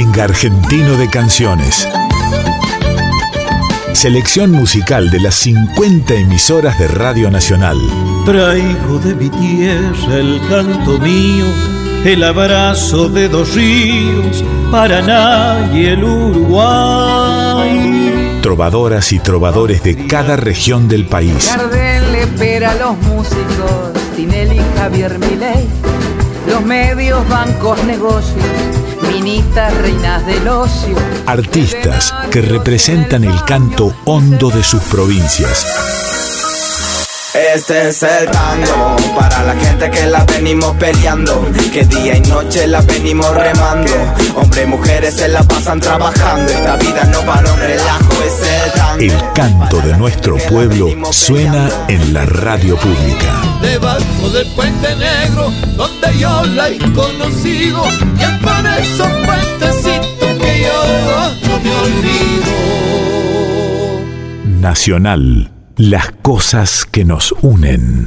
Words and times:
Ranking 0.00 0.20
argentino 0.20 0.96
de 0.96 1.10
canciones. 1.10 1.86
Selección 3.92 4.50
musical 4.50 5.10
de 5.10 5.20
las 5.20 5.34
50 5.34 6.14
emisoras 6.14 6.78
de 6.78 6.88
Radio 6.88 7.30
Nacional. 7.30 7.76
Traigo 8.24 8.98
de 8.98 9.14
mi 9.14 9.28
tierra 9.28 10.16
el 10.16 10.40
canto 10.48 10.98
mío, 11.00 11.44
el 12.06 12.24
abrazo 12.24 13.10
de 13.10 13.28
dos 13.28 13.54
ríos, 13.54 14.42
Paraná 14.70 15.70
y 15.74 15.84
el 15.84 16.02
Uruguay. 16.02 17.68
Trovadoras 18.40 19.12
y 19.12 19.18
trovadores 19.18 19.82
de 19.82 20.06
cada 20.06 20.36
región 20.36 20.88
del 20.88 21.08
país. 21.08 21.52
Gardel 21.54 22.12
le 22.12 22.22
espera 22.22 22.70
a 22.70 22.74
los 22.76 22.96
músicos, 23.02 23.92
Tinelli, 24.16 24.62
Javier 24.78 25.18
Milei, 25.18 25.68
los 26.48 26.64
medios, 26.64 27.28
bancos, 27.28 27.84
negocios, 27.84 28.79
minitas, 29.02 29.76
reinas 29.78 30.26
del 30.26 30.46
ocio. 30.48 30.96
Artistas 31.26 32.14
que 32.30 32.42
representan 32.42 33.24
el 33.24 33.44
canto 33.44 33.94
hondo 34.04 34.50
de 34.50 34.62
sus 34.62 34.82
provincias. 34.84 36.49
Este 37.32 37.90
es 37.90 38.02
el 38.02 38.28
tango 38.28 38.96
para 39.16 39.44
la 39.44 39.54
gente 39.54 39.88
que 39.88 40.04
la 40.06 40.24
venimos 40.24 40.74
peleando, 40.76 41.46
que 41.72 41.84
día 41.84 42.16
y 42.16 42.20
noche 42.22 42.66
la 42.66 42.80
venimos 42.80 43.32
remando. 43.32 43.92
Hombres 44.34 44.64
y 44.64 44.66
mujeres 44.66 45.14
se 45.14 45.28
la 45.28 45.40
pasan 45.44 45.78
trabajando, 45.78 46.50
esta 46.50 46.74
vida 46.76 47.04
no 47.04 47.20
para 47.20 47.52
un 47.52 47.60
relajo, 47.60 48.12
es 48.24 48.42
el 48.42 48.72
tango. 48.72 49.00
El 49.00 49.32
canto 49.32 49.80
de 49.80 49.96
nuestro 49.96 50.38
pueblo 50.48 50.88
suena 51.12 51.70
en 51.86 52.12
la 52.12 52.26
radio 52.26 52.76
pública. 52.76 53.42
Debajo 53.62 54.30
del 54.32 54.48
puente 54.56 54.96
negro, 54.96 55.52
donde 55.76 56.18
yo 56.18 56.42
la 56.46 56.68
he 56.68 56.78
conocido, 56.78 57.84
y 58.18 58.22
es 58.24 58.38
por 58.40 58.66
esos 58.76 59.08
puentecitos 59.24 60.34
que 60.40 60.62
yo 60.62 60.82
no 61.46 61.60
me 61.60 61.70
olvido. 61.76 62.50
Nacional. 64.60 65.59
Las 65.82 66.10
cosas 66.20 66.84
que 66.84 67.06
nos 67.06 67.34
unen. 67.40 68.06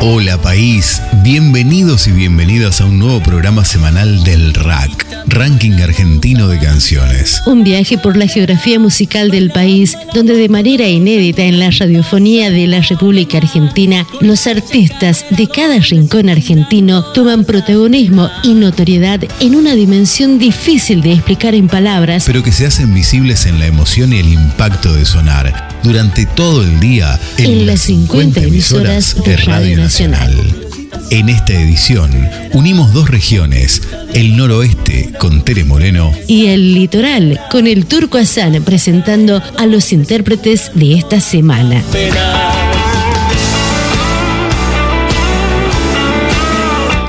Hola 0.00 0.40
país, 0.40 1.02
bienvenidos 1.24 2.06
y 2.06 2.12
bienvenidas 2.12 2.80
a 2.80 2.84
un 2.84 3.00
nuevo 3.00 3.20
programa 3.24 3.64
semanal 3.64 4.22
del 4.22 4.54
RAC, 4.54 5.04
Ranking 5.26 5.80
Argentino 5.82 6.48
de 6.48 6.58
Canciones. 6.58 7.42
Un 7.46 7.64
viaje 7.64 7.98
por 7.98 8.16
la 8.16 8.26
geografía 8.26 8.78
musical 8.78 9.30
del 9.30 9.50
país, 9.50 9.96
donde 10.14 10.34
de 10.34 10.48
manera 10.48 10.88
inédita 10.88 11.42
en 11.42 11.58
la 11.58 11.70
radiofonía 11.70 12.50
de 12.50 12.66
la 12.66 12.80
República 12.80 13.38
Argentina, 13.38 14.06
los 14.20 14.46
artistas 14.46 15.24
de 15.30 15.48
cada 15.48 15.78
rincón 15.78 16.28
argentino 16.28 17.04
toman 17.12 17.44
protagonismo 17.44 18.30
y 18.42 18.54
notoriedad 18.54 19.20
en 19.40 19.54
una 19.54 19.74
dimensión 19.74 20.38
difícil 20.38 21.02
de 21.02 21.12
explicar 21.12 21.54
en 21.54 21.68
palabras, 21.68 22.24
pero 22.26 22.42
que 22.42 22.52
se 22.52 22.66
hacen 22.66 22.94
visibles 22.94 23.46
en 23.46 23.58
la 23.58 23.66
emoción 23.66 24.12
y 24.12 24.18
el 24.18 24.28
impacto 24.32 24.92
de 24.94 25.04
sonar 25.04 25.68
durante 25.82 26.26
todo 26.26 26.62
el 26.62 26.80
día 26.80 27.18
en, 27.38 27.66
las 27.66 27.82
50 27.82 28.40
emisoras 28.40 29.16
de 29.24 29.36
Radio 29.36 29.76
Nacional. 29.76 30.65
En 31.10 31.28
esta 31.28 31.52
edición 31.52 32.10
unimos 32.52 32.92
dos 32.92 33.08
regiones, 33.08 33.82
el 34.14 34.36
noroeste 34.36 35.12
con 35.18 35.42
Tere 35.42 35.64
Moreno 35.64 36.12
y 36.26 36.46
el 36.46 36.74
litoral 36.74 37.40
con 37.50 37.66
el 37.66 37.86
Turco 37.86 38.18
Hassan 38.18 38.62
presentando 38.64 39.42
a 39.58 39.66
los 39.66 39.92
intérpretes 39.92 40.70
de 40.74 40.94
esta 40.94 41.20
semana. 41.20 41.82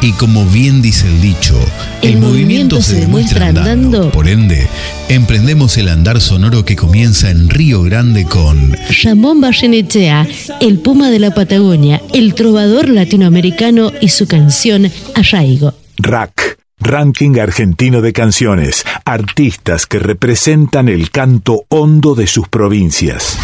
Y 0.02 0.12
como 0.14 0.46
bien 0.46 0.82
dice 0.82 1.08
el 1.08 1.22
dicho, 1.22 1.60
el, 2.04 2.18
movimiento, 2.18 2.82
se 2.82 3.00
demuestra 3.02 3.48
andando. 3.48 4.12
Por 4.12 4.28
ende, 4.28 4.68
emprendemos 5.10 5.76
el 5.78 5.90
andar 5.90 6.22
sonoro 6.22 6.64
que 6.64 6.76
comienza 6.76 7.32
en 7.32 7.50
Río 7.50 7.82
Grande 7.82 8.26
con 8.26 8.78
Ramón 9.04 9.42
Barrenechea, 9.42 10.28
el 10.62 10.80
puma 10.80 11.10
de 11.10 11.20
la 11.20 11.34
Patagonia, 11.34 12.02
el 12.14 12.36
trovador 12.36 12.90
latinoamericano 12.90 13.92
y 14.00 14.10
su 14.10 14.28
canción 14.28 14.92
Arraigo. 15.16 15.74
Rack, 15.98 16.60
Ranking 16.80 17.40
Argentino 17.40 18.02
de 18.02 18.14
Canciones. 18.14 18.86
Artistas 19.04 19.88
que 19.88 19.98
representan 19.98 20.90
el 20.90 21.10
canto 21.10 21.64
hondo 21.70 22.14
de 22.14 22.28
sus 22.28 22.48
provincias. 22.48 23.38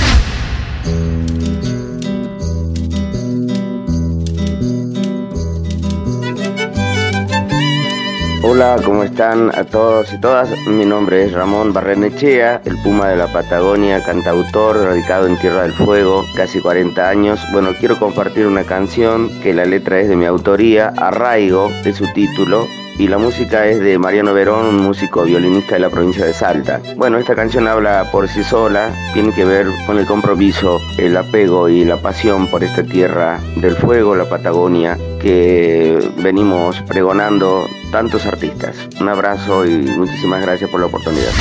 Hola, 8.45 8.75
¿cómo 8.83 9.03
están 9.03 9.55
a 9.55 9.63
todos 9.63 10.11
y 10.11 10.19
todas? 10.19 10.49
Mi 10.67 10.85
nombre 10.85 11.23
es 11.23 11.31
Ramón 11.31 11.71
Barrenechea, 11.71 12.61
el 12.65 12.75
Puma 12.83 13.07
de 13.07 13.15
la 13.15 13.31
Patagonia, 13.31 14.03
cantautor, 14.03 14.75
radicado 14.75 15.27
en 15.27 15.39
Tierra 15.39 15.61
del 15.63 15.71
Fuego, 15.71 16.25
casi 16.35 16.59
40 16.59 17.07
años. 17.07 17.39
Bueno, 17.53 17.69
quiero 17.79 17.97
compartir 17.97 18.45
una 18.45 18.65
canción 18.65 19.29
que 19.41 19.53
la 19.53 19.63
letra 19.63 20.01
es 20.01 20.09
de 20.09 20.17
mi 20.17 20.25
autoría, 20.25 20.89
Arraigo, 20.89 21.69
de 21.85 21.93
su 21.93 22.03
título, 22.11 22.67
y 22.97 23.07
la 23.07 23.17
música 23.17 23.65
es 23.67 23.79
de 23.79 23.97
Mariano 23.97 24.33
Verón, 24.33 24.67
un 24.67 24.77
músico 24.77 25.23
violinista 25.23 25.75
de 25.75 25.79
la 25.79 25.89
provincia 25.89 26.25
de 26.25 26.33
Salta. 26.33 26.81
Bueno, 26.95 27.17
esta 27.17 27.35
canción 27.35 27.67
habla 27.67 28.09
por 28.11 28.27
sí 28.27 28.43
sola, 28.43 28.91
tiene 29.13 29.33
que 29.33 29.45
ver 29.45 29.67
con 29.85 29.97
el 29.97 30.05
compromiso, 30.05 30.79
el 30.97 31.17
apego 31.17 31.69
y 31.69 31.85
la 31.85 31.97
pasión 31.97 32.47
por 32.47 32.63
esta 32.63 32.83
tierra 32.83 33.39
del 33.55 33.75
fuego, 33.75 34.15
la 34.15 34.29
Patagonia, 34.29 34.97
que 35.19 35.99
venimos 36.17 36.81
pregonando 36.81 37.65
tantos 37.91 38.25
artistas. 38.25 38.75
Un 38.99 39.09
abrazo 39.09 39.65
y 39.65 39.83
muchísimas 39.97 40.41
gracias 40.41 40.69
por 40.69 40.79
la 40.79 40.87
oportunidad. 40.87 41.31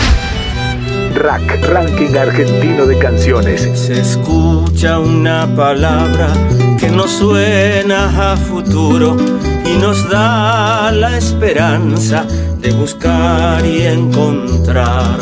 Rack, 1.14 1.68
Ranking 1.68 2.16
Argentino 2.16 2.86
de 2.86 2.98
Canciones. 2.98 3.60
Se 3.78 4.00
escucha 4.00 4.98
una 4.98 5.46
palabra 5.54 6.32
que 6.80 6.88
nos 6.88 7.10
suena 7.10 8.32
a 8.32 8.36
futuro 8.36 9.16
y 9.72 9.76
nos 9.78 10.08
da 10.08 10.90
la 10.92 11.16
esperanza 11.16 12.26
de 12.58 12.72
buscar 12.72 13.64
y 13.64 13.82
encontrar. 13.82 15.18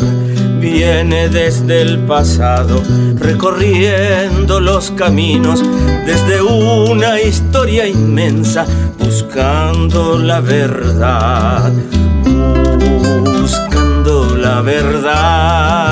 Viene 0.59 1.29
desde 1.29 1.81
el 1.81 1.99
pasado, 2.05 2.83
recorriendo 3.15 4.59
los 4.59 4.91
caminos, 4.91 5.63
desde 6.05 6.41
una 6.41 7.21
historia 7.21 7.87
inmensa, 7.87 8.65
buscando 8.99 10.19
la 10.19 10.39
verdad, 10.39 11.71
buscando 13.23 14.35
la 14.37 14.61
verdad. 14.61 15.91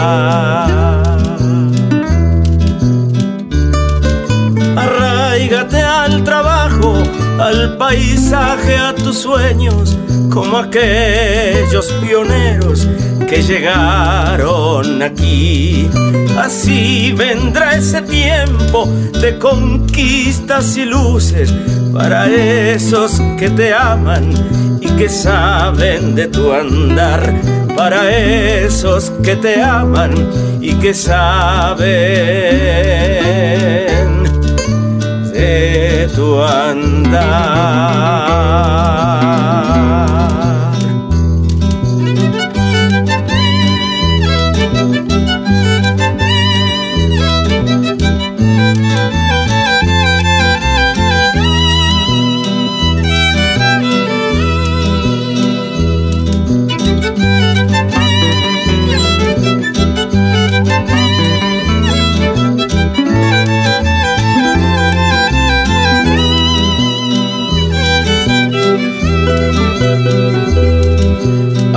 Al 7.39 7.77
paisaje, 7.77 8.75
a 8.75 8.94
tus 8.94 9.19
sueños, 9.19 9.97
como 10.29 10.57
aquellos 10.57 11.88
pioneros 12.01 12.88
que 13.27 13.41
llegaron 13.41 15.01
aquí. 15.01 15.89
Así 16.38 17.13
vendrá 17.13 17.75
ese 17.75 18.01
tiempo 18.01 18.85
de 19.22 19.38
conquistas 19.38 20.78
y 20.78 20.85
luces 20.85 21.53
para 21.94 22.28
esos 22.28 23.22
que 23.37 23.49
te 23.49 23.73
aman 23.73 24.34
y 24.81 24.87
que 24.90 25.09
saben 25.09 26.16
de 26.16 26.28
tu 26.28 26.52
andar. 26.52 27.34
Para 27.75 28.11
esos 28.11 29.11
que 29.23 29.35
te 29.37 29.61
aman 29.61 30.14
y 30.59 30.73
que 30.75 30.93
saben 30.93 31.79
de 35.31 36.09
tu 36.16 36.41
andar. 36.41 36.98
cantar. 37.11 38.89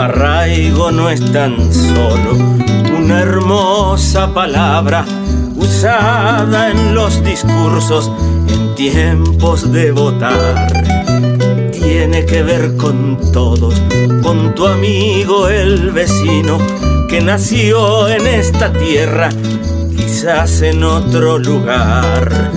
Arraigo 0.02 0.90
no 0.90 1.08
es 1.10 1.20
tan 1.30 1.72
solo 1.72 2.32
una 2.98 3.20
hermosa 3.20 4.34
palabra 4.34 5.04
usada 5.54 6.72
en 6.72 6.92
los 6.92 7.22
discursos 7.22 8.10
en 8.48 8.74
tiempos 8.74 9.72
de 9.72 9.92
votar. 9.92 10.72
Tiene 11.70 12.26
que 12.26 12.42
ver 12.42 12.76
con 12.76 13.16
todos, 13.30 13.80
con 14.24 14.56
tu 14.56 14.66
amigo 14.66 15.48
el 15.48 15.92
vecino 15.92 16.58
que 17.08 17.20
nació 17.20 18.08
en 18.08 18.26
esta 18.26 18.72
tierra, 18.72 19.28
quizás 19.96 20.62
en 20.62 20.82
otro 20.82 21.38
lugar, 21.38 22.50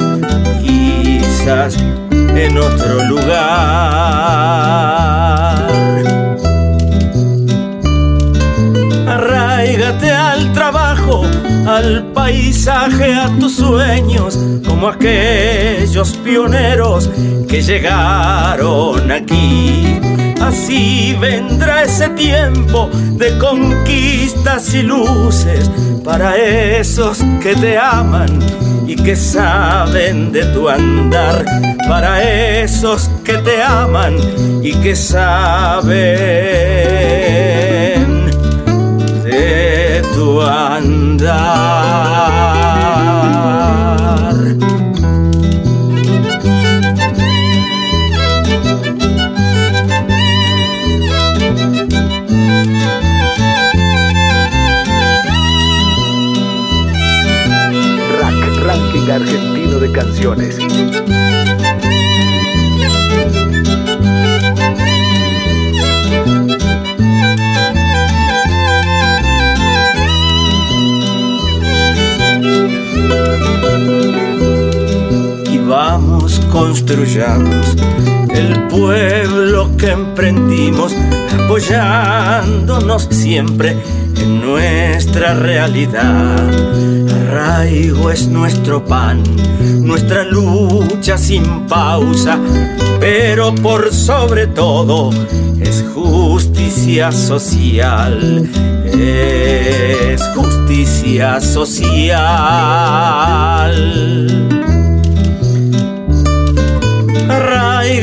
quizás 0.64 1.78
en 1.78 2.58
otro 2.58 3.06
lugar. 3.06 5.25
Paisaje, 12.26 13.14
a 13.14 13.30
tus 13.40 13.58
sueños, 13.58 14.40
como 14.68 14.88
aquellos 14.88 16.18
pioneros 16.24 17.08
que 17.48 17.62
llegaron 17.62 19.12
aquí. 19.12 20.00
Así 20.42 21.16
vendrá 21.22 21.84
ese 21.84 22.10
tiempo 22.10 22.90
de 23.12 23.38
conquistas 23.38 24.74
y 24.74 24.82
luces 24.82 25.70
para 26.04 26.36
esos 26.36 27.20
que 27.44 27.54
te 27.56 27.78
aman 27.78 28.40
y 28.88 28.96
que 28.96 29.16
saben 29.16 30.32
de 30.32 30.46
tu 30.46 30.68
andar, 30.68 31.46
para 31.88 32.24
esos 32.24 33.08
que 33.24 33.34
te 33.34 33.62
aman 33.62 34.16
y 34.64 34.74
que 34.74 34.96
saben 34.96 35.86
de 39.24 40.02
tu 40.16 40.42
andar. 40.42 42.15
Canciones. 60.06 61.35
Construyamos 76.56 77.76
el 78.34 78.68
pueblo 78.68 79.76
que 79.76 79.92
emprendimos, 79.92 80.96
apoyándonos 81.44 83.10
siempre 83.12 83.76
en 84.22 84.40
nuestra 84.40 85.34
realidad. 85.34 86.50
Arraigo 87.14 88.10
es 88.10 88.30
nuestro 88.30 88.86
pan, 88.86 89.22
nuestra 89.82 90.24
lucha 90.24 91.18
sin 91.18 91.68
pausa, 91.68 92.40
pero 93.02 93.54
por 93.54 93.94
sobre 93.94 94.48
todo 94.48 95.10
es 95.60 95.84
justicia 95.94 97.12
social. 97.12 98.50
Es 98.94 100.22
justicia 100.34 101.42
social. 101.42 102.16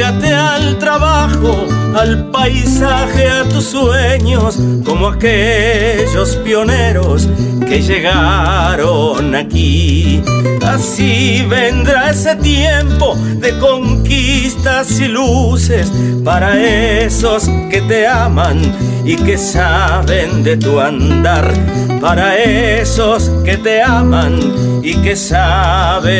Al 0.00 0.78
trabajo 0.78 1.66
al 1.94 2.30
paisaje, 2.30 3.28
a 3.28 3.44
tus 3.44 3.64
sueños, 3.64 4.58
como 4.86 5.08
aquellos 5.08 6.36
pioneros 6.36 7.28
que 7.68 7.82
llegaron 7.82 9.34
aquí. 9.34 10.22
Así 10.64 11.44
vendrá 11.46 12.10
ese 12.10 12.36
tiempo 12.36 13.14
de 13.36 13.58
conquistas 13.58 14.98
y 14.98 15.08
luces 15.08 15.92
para 16.24 16.58
esos 16.58 17.46
que 17.70 17.82
te 17.82 18.06
aman 18.06 18.62
y 19.04 19.16
que 19.16 19.36
saben 19.36 20.42
de 20.42 20.56
tu 20.56 20.80
andar, 20.80 21.52
para 22.00 22.38
esos 22.38 23.30
que 23.44 23.58
te 23.58 23.82
aman 23.82 24.40
y 24.82 24.94
que 25.02 25.16
saben 25.16 26.12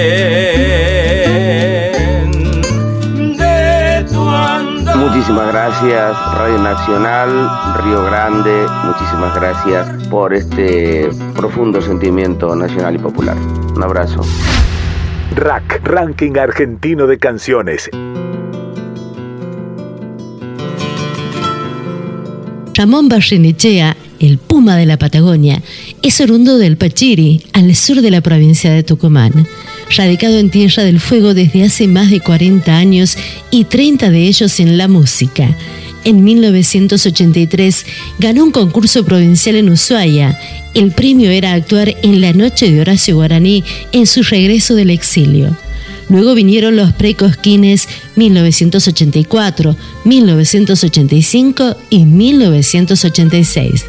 Muchísimas 5.03 5.49
gracias 5.49 6.17
Radio 6.33 6.59
Nacional, 6.59 7.29
Río 7.83 8.05
Grande, 8.05 8.67
muchísimas 8.85 9.35
gracias 9.35 10.07
por 10.07 10.33
este 10.33 11.11
profundo 11.35 11.83
sentimiento 11.83 12.55
nacional 12.55 12.95
y 12.95 12.99
popular. 12.99 13.37
Un 13.75 13.83
abrazo. 13.83 14.21
Rack, 15.35 15.81
Ranking 15.83 16.39
Argentino 16.39 17.09
de 17.09 17.19
Canciones. 17.19 17.91
Ramón 22.75 23.09
Barrenechea, 23.09 23.97
el 24.21 24.39
Puma 24.39 24.77
de 24.77 24.87
la 24.87 24.99
Patagonia, 24.99 25.61
es 26.01 26.21
oriundo 26.21 26.59
del 26.59 26.77
Pachiri, 26.77 27.45
al 27.55 27.75
sur 27.75 28.03
de 28.03 28.11
la 28.13 28.21
provincia 28.21 28.73
de 28.73 28.85
Tucumán 28.85 29.49
radicado 29.97 30.39
en 30.39 30.51
Tierra 30.51 30.85
del 30.85 31.01
Fuego 31.01 31.35
desde 31.35 31.65
hace 31.65 31.89
más 31.89 32.11
de 32.11 32.21
40 32.21 32.77
años 32.77 33.17
y 33.51 33.65
30 33.65 34.11
de 34.11 34.27
ellos 34.27 34.61
en 34.61 34.77
la 34.77 34.89
música. 34.89 35.57
En 36.05 36.25
1983 36.25 37.87
ganó 38.19 38.45
un 38.45 38.51
concurso 38.51 39.05
provincial 39.05 39.57
en 39.57 39.69
Ushuaia. 39.69 40.39
El 40.75 40.91
premio 40.93 41.31
era 41.31 41.53
actuar 41.53 41.95
en 42.03 42.21
la 42.21 42.33
noche 42.33 42.71
de 42.71 42.81
Horacio 42.81 43.17
Guaraní 43.17 43.63
en 43.93 44.07
su 44.07 44.23
regreso 44.23 44.75
del 44.75 44.91
exilio. 44.91 45.57
Luego 46.09 46.35
vinieron 46.35 46.77
los 46.77 46.93
precosquines 46.93 47.89
1984, 48.17 49.77
1985 50.05 51.77
y 51.91 52.05
1986 52.05 53.85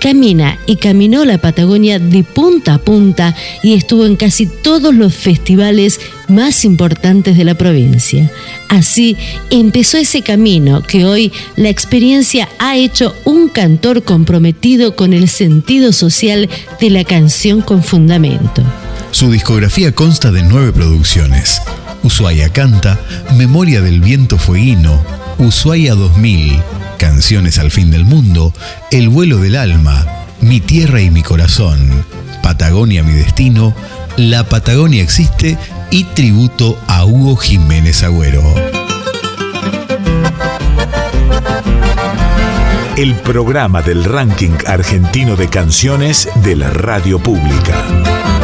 camina 0.00 0.58
y 0.66 0.76
caminó 0.76 1.24
la 1.24 1.38
Patagonia 1.38 1.98
de 1.98 2.24
punta 2.24 2.74
a 2.74 2.78
punta 2.78 3.34
y 3.62 3.74
estuvo 3.74 4.04
en 4.06 4.16
casi 4.16 4.46
todos 4.46 4.94
los 4.94 5.14
festivales 5.14 6.00
más 6.28 6.64
importantes 6.64 7.36
de 7.36 7.44
la 7.44 7.54
provincia. 7.54 8.30
Así 8.68 9.16
empezó 9.50 9.98
ese 9.98 10.22
camino 10.22 10.82
que 10.82 11.04
hoy 11.04 11.32
la 11.56 11.68
experiencia 11.68 12.48
ha 12.58 12.76
hecho 12.76 13.14
un 13.24 13.48
cantor 13.48 14.02
comprometido 14.02 14.96
con 14.96 15.12
el 15.12 15.28
sentido 15.28 15.92
social 15.92 16.48
de 16.80 16.90
la 16.90 17.04
canción 17.04 17.60
con 17.60 17.82
fundamento. 17.82 18.62
Su 19.10 19.30
discografía 19.30 19.92
consta 19.92 20.30
de 20.30 20.42
nueve 20.42 20.72
producciones. 20.72 21.60
Ushuaia 22.02 22.48
Canta, 22.50 22.98
Memoria 23.36 23.80
del 23.80 24.00
Viento 24.00 24.38
Fueguino, 24.38 25.00
Ushuaia 25.38 25.94
2000, 25.94 26.60
Canciones 26.98 27.58
al 27.58 27.70
fin 27.70 27.90
del 27.90 28.04
mundo, 28.04 28.52
El 28.90 29.08
vuelo 29.08 29.38
del 29.38 29.56
alma, 29.56 30.06
Mi 30.40 30.60
tierra 30.60 31.00
y 31.00 31.10
mi 31.10 31.22
corazón, 31.22 32.04
Patagonia 32.42 33.02
mi 33.02 33.12
destino, 33.12 33.74
La 34.16 34.44
Patagonia 34.44 35.02
existe 35.02 35.56
y 35.90 36.04
tributo 36.04 36.78
a 36.88 37.04
Hugo 37.04 37.36
Jiménez 37.36 38.02
Agüero. 38.02 38.42
El 42.96 43.14
programa 43.14 43.80
del 43.80 44.04
ranking 44.04 44.52
argentino 44.66 45.36
de 45.36 45.48
canciones 45.48 46.28
de 46.42 46.56
la 46.56 46.70
radio 46.70 47.18
pública. 47.18 48.41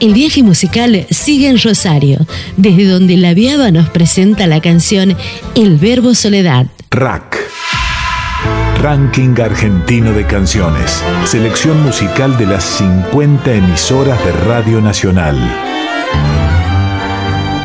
El 0.00 0.14
viaje 0.14 0.42
musical 0.42 1.06
sigue 1.10 1.46
en 1.50 1.60
Rosario, 1.60 2.26
desde 2.56 2.86
donde 2.86 3.18
la 3.18 3.34
Viaba 3.34 3.70
nos 3.70 3.90
presenta 3.90 4.46
la 4.46 4.62
canción 4.62 5.14
El 5.54 5.76
Verbo 5.76 6.14
Soledad. 6.14 6.68
Rack. 6.90 7.36
Ranking 8.80 9.38
Argentino 9.38 10.12
de 10.12 10.26
Canciones. 10.26 11.02
Selección 11.26 11.82
musical 11.82 12.38
de 12.38 12.46
las 12.46 12.64
50 12.64 13.52
emisoras 13.52 14.24
de 14.24 14.32
Radio 14.32 14.80
Nacional. 14.80 15.36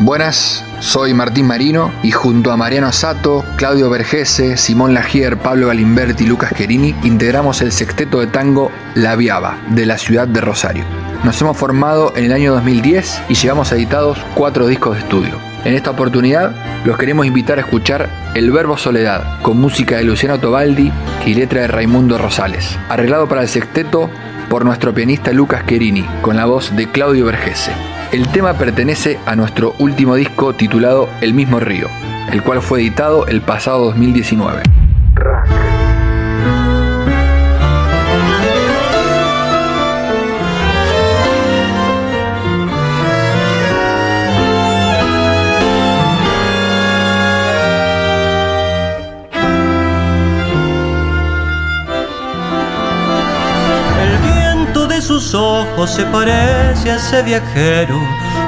Buenas, 0.02 0.62
soy 0.80 1.14
Martín 1.14 1.46
Marino 1.46 1.90
y 2.02 2.10
junto 2.10 2.52
a 2.52 2.58
Mariano 2.58 2.92
Sato, 2.92 3.46
Claudio 3.56 3.88
Vergese, 3.88 4.58
Simón 4.58 4.92
Lagier, 4.92 5.38
Pablo 5.38 5.68
Galimberti 5.68 6.24
y 6.24 6.26
Lucas 6.26 6.52
Querini 6.52 6.94
integramos 7.02 7.62
el 7.62 7.72
sexteto 7.72 8.20
de 8.20 8.26
tango 8.26 8.70
La 8.94 9.16
Viaba 9.16 9.58
de 9.70 9.86
la 9.86 9.96
ciudad 9.96 10.28
de 10.28 10.42
Rosario. 10.42 11.05
Nos 11.26 11.40
hemos 11.40 11.56
formado 11.56 12.12
en 12.14 12.26
el 12.26 12.32
año 12.32 12.52
2010 12.52 13.22
y 13.28 13.34
llevamos 13.34 13.72
editados 13.72 14.16
cuatro 14.36 14.68
discos 14.68 14.94
de 14.94 15.02
estudio. 15.02 15.34
En 15.64 15.74
esta 15.74 15.90
oportunidad 15.90 16.54
los 16.84 16.96
queremos 16.96 17.26
invitar 17.26 17.58
a 17.58 17.62
escuchar 17.62 18.08
El 18.36 18.52
Verbo 18.52 18.76
Soledad, 18.78 19.42
con 19.42 19.58
música 19.58 19.96
de 19.96 20.04
Luciano 20.04 20.38
Tobaldi 20.38 20.92
y 21.26 21.34
letra 21.34 21.62
de 21.62 21.66
Raimundo 21.66 22.16
Rosales, 22.16 22.78
arreglado 22.88 23.28
para 23.28 23.42
el 23.42 23.48
sexteto 23.48 24.08
por 24.48 24.64
nuestro 24.64 24.94
pianista 24.94 25.32
Lucas 25.32 25.64
Querini, 25.64 26.06
con 26.22 26.36
la 26.36 26.44
voz 26.44 26.76
de 26.76 26.92
Claudio 26.92 27.24
Vergese. 27.24 27.72
El 28.12 28.28
tema 28.28 28.52
pertenece 28.52 29.18
a 29.26 29.34
nuestro 29.34 29.74
último 29.80 30.14
disco 30.14 30.54
titulado 30.54 31.08
El 31.20 31.34
mismo 31.34 31.58
río, 31.58 31.88
el 32.30 32.44
cual 32.44 32.62
fue 32.62 32.82
editado 32.82 33.26
el 33.26 33.40
pasado 33.40 33.86
2019. 33.86 34.85
Sus 55.26 55.34
ojos 55.34 55.90
se 55.90 56.04
parece 56.04 56.88
a 56.88 56.96
ese 56.96 57.20
viajero 57.24 57.98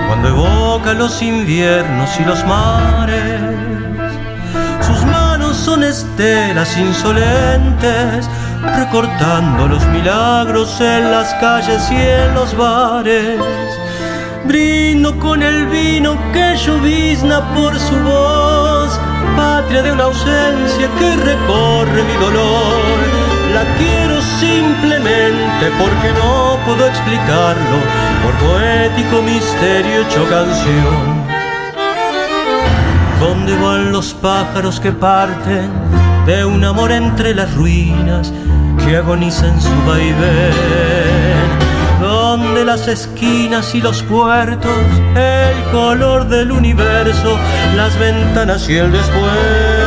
cuando 0.07 0.29
evoca 0.29 0.95
los 0.95 1.21
inviernos 1.21 2.09
y 2.21 2.25
los 2.25 2.45
mares. 2.45 3.41
Sus 4.87 5.05
manos 5.07 5.57
son 5.57 5.83
estelas 5.83 6.77
insolentes, 6.79 8.31
recortando 8.77 9.67
los 9.67 9.85
milagros 9.87 10.81
en 10.81 11.11
las 11.11 11.35
calles 11.41 11.83
y 11.91 11.97
en 11.97 12.35
los 12.35 12.57
bares. 12.57 13.41
Brindo 14.45 15.19
con 15.19 15.43
el 15.43 15.67
vino 15.67 16.17
que 16.33 16.57
llovizna 16.65 17.41
por 17.55 17.77
su 17.77 17.97
voz, 18.05 19.01
patria 19.37 19.83
de 19.83 19.91
una 19.91 20.05
ausencia 20.05 20.89
que 20.97 21.17
recorre 21.17 22.05
mi 22.05 22.15
dolor 22.25 23.28
la 23.53 23.65
quiero 23.77 24.21
simplemente 24.41 25.71
porque 25.79 26.13
no 26.21 26.59
puedo 26.65 26.87
explicarlo, 26.87 27.79
por 28.23 28.35
poético 28.35 29.23
misterio 29.23 30.03
hecho 30.03 30.29
canción. 30.29 31.29
¿Dónde 33.21 33.57
van 33.57 33.93
los 33.93 34.15
pájaros 34.15 34.79
que 34.79 34.93
parten 34.93 35.71
de 36.27 36.45
un 36.45 36.65
amor 36.65 36.93
entre 36.93 37.35
las 37.35 37.53
ruinas 37.55 38.33
que 38.85 38.97
agoniza 38.97 39.49
en 39.49 39.61
su 39.61 39.75
vaivén? 39.87 41.49
¿Dónde 42.01 42.65
las 42.65 42.87
esquinas 42.87 43.75
y 43.75 43.81
los 43.81 44.03
puertos, 44.05 44.71
el 45.17 45.63
color 45.73 46.29
del 46.29 46.53
universo, 46.53 47.37
las 47.77 47.99
ventanas 47.99 48.69
y 48.69 48.77
el 48.77 48.93
después? 48.93 49.78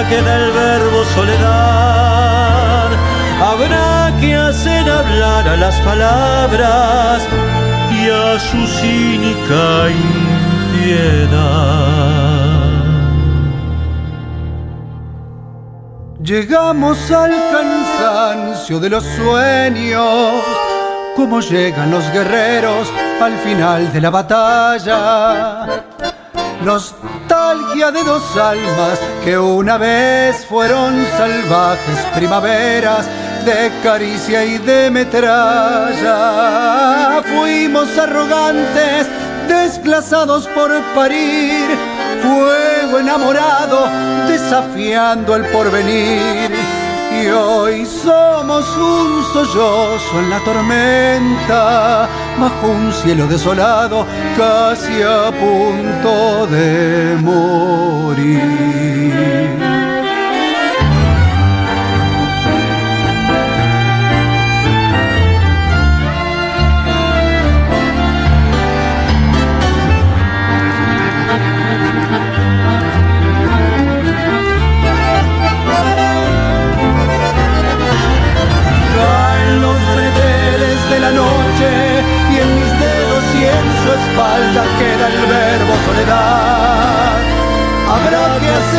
Espalda 0.00 0.08
queda 0.08 0.36
el 0.36 0.52
verbo 0.52 1.04
soledad. 1.14 2.90
Habrá 3.40 4.12
que 4.20 4.36
hacer 4.36 4.90
hablar 4.90 5.48
a 5.48 5.56
las 5.56 5.80
palabras 5.80 7.22
y 7.90 8.10
a 8.10 8.38
su 8.38 8.66
cínica 8.66 9.88
impiedad. 10.70 11.30
Llegamos 16.22 17.10
al 17.10 17.32
cansancio 17.50 18.78
de 18.78 18.90
los 18.90 19.04
sueños, 19.04 20.42
como 21.16 21.40
llegan 21.40 21.90
los 21.90 22.04
guerreros 22.12 22.92
al 23.20 23.36
final 23.38 23.92
de 23.92 24.00
la 24.00 24.10
batalla 24.10 25.66
de 27.40 28.04
dos 28.04 28.36
almas 28.36 28.98
que 29.24 29.38
una 29.38 29.78
vez 29.78 30.44
fueron 30.44 31.02
salvajes 31.16 31.98
primaveras 32.14 33.06
de 33.44 33.72
caricia 33.82 34.44
y 34.44 34.58
de 34.58 34.90
metralla. 34.90 36.02
Fuimos 37.22 37.96
arrogantes, 37.98 39.06
desplazados 39.48 40.46
por 40.48 40.70
parir, 40.94 41.64
fuego 42.22 42.98
enamorado, 42.98 43.88
desafiando 44.28 45.34
el 45.34 45.46
porvenir 45.46 46.50
y 47.22 47.28
hoy 47.28 47.86
somos 47.86 48.66
un 48.76 49.22
sollozo 49.32 50.18
en 50.18 50.30
la 50.30 50.38
tormenta, 50.40 52.08
bajo 52.38 52.68
un 52.68 52.92
cielo 52.92 53.26
desolado, 53.26 54.06
casi 54.36 55.02
a 55.02 55.30
punto 55.30 56.46
de 56.46 57.16
morir. 57.22 58.40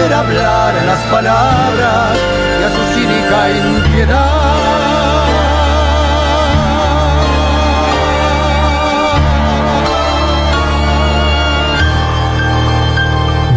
Hacer 0.02 0.14
hablar 0.14 0.76
a 0.76 0.86
las 0.86 1.00
palabras 1.08 2.18
y 2.60 2.64
a 2.64 2.70
su 2.76 2.84
cínica 2.94 3.50
impiedad. 3.58 4.42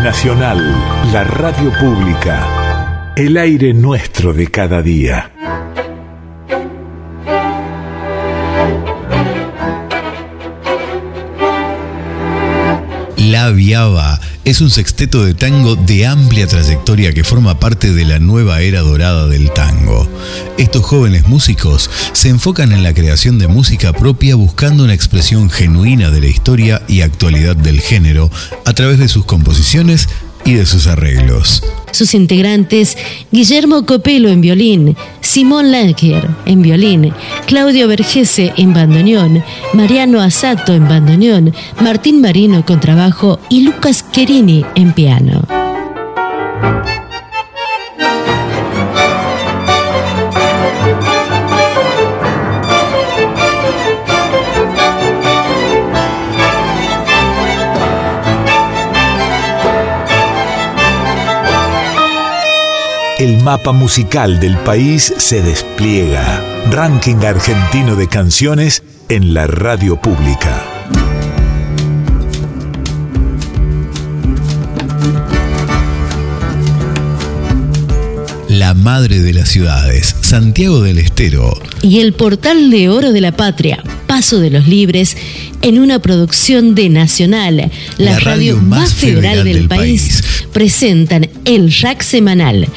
Nacional, 0.03 0.61
la 1.13 1.25
radio 1.25 1.73
pública, 1.81 3.13
el 3.17 3.37
aire 3.39 3.73
nuestro 3.73 4.35
de 4.35 4.49
cada 4.49 4.83
día. 4.83 5.31
La 13.17 13.49
Viaba 13.51 14.21
es 14.45 14.61
un 14.61 14.71
sexteto 14.71 15.25
de 15.25 15.35
tango 15.35 15.75
de 15.75 16.07
amplia 16.07 16.47
trayectoria 16.47 17.13
que 17.13 17.25
forma 17.25 17.59
parte 17.59 17.93
de 17.93 18.05
la 18.05 18.19
nueva 18.19 18.61
era 18.61 18.81
dorada 18.81 19.27
del 19.27 19.51
tango. 19.53 20.09
Estos 20.59 20.85
jóvenes 20.85 21.27
músicos 21.27 21.91
se 22.13 22.29
enfocan 22.29 22.73
en 22.73 22.83
la 22.83 22.93
creación 22.93 23.39
de 23.39 23.49
música 23.49 23.93
propia 23.93 24.35
buscando 24.35 24.85
una 24.85 24.95
expresión 24.95 25.49
genuina 25.49 26.11
de 26.11 26.21
la 26.21 26.27
historia 26.27 26.83
y 26.89 27.01
actualidad 27.01 27.57
del 27.57 27.81
género 27.81 28.31
a 28.67 28.73
través 28.75 28.99
de 28.99 29.09
sus 29.09 29.25
composiciones 29.25 30.09
y 30.45 30.55
de 30.55 30.67
sus 30.67 30.87
arreglos. 30.87 31.63
Sus 31.91 32.15
integrantes, 32.15 32.97
Guillermo 33.31 33.87
Copelo 33.87 34.29
en 34.29 34.41
violín, 34.41 34.97
Simón 35.21 35.71
Langer 35.71 36.29
en 36.47 36.63
violín, 36.63 37.13
Claudio 37.47 37.89
Vergese 37.89 38.53
en 38.57 38.75
bandoneón, 38.75 39.43
Mariano 39.73 40.21
Asato 40.21 40.75
en 40.75 40.89
bandoneón, 40.89 41.55
Martín 41.81 42.21
Marino 42.21 42.65
con 42.67 42.81
trabajo 42.81 43.39
y 43.49 43.63
Lucas 43.63 44.03
Querini 44.03 44.65
en 44.75 44.93
piano. 44.93 45.47
El 63.25 63.43
mapa 63.43 63.73
musical 63.73 64.39
del 64.39 64.55
país 64.59 65.15
se 65.17 65.41
despliega. 65.41 66.45
Ranking 66.71 67.25
argentino 67.25 67.97
de 67.97 68.07
canciones 68.07 68.83
en 69.09 69.33
la 69.33 69.47
radio 69.47 69.99
pública. 69.99 70.63
La 78.51 78.75
madre 78.75 79.21
de 79.21 79.33
las 79.33 79.49
ciudades, 79.49 80.15
Santiago 80.21 80.83
del 80.83 80.99
Estero. 80.99 81.59
Y 81.81 82.01
el 82.01 82.13
portal 82.13 82.71
de 82.71 82.91
oro 82.91 83.13
de 83.13 83.23
la 83.23 83.33
patria, 83.33 83.83
Paso 84.07 84.39
de 84.39 84.51
los 84.51 84.69
Libres, 84.69 85.17
en 85.63 85.79
una 85.79 85.99
producción 85.99 86.75
de 86.75 86.91
Nacional, 86.91 87.71
la, 87.97 88.21
radio, 88.21 88.59
más 88.59 88.93
federal, 88.93 89.45
del, 89.45 89.67
país, 89.67 90.23
presentan 90.53 91.31
el 91.47 91.73
Rack 91.73 92.03
Semanal 92.03 92.69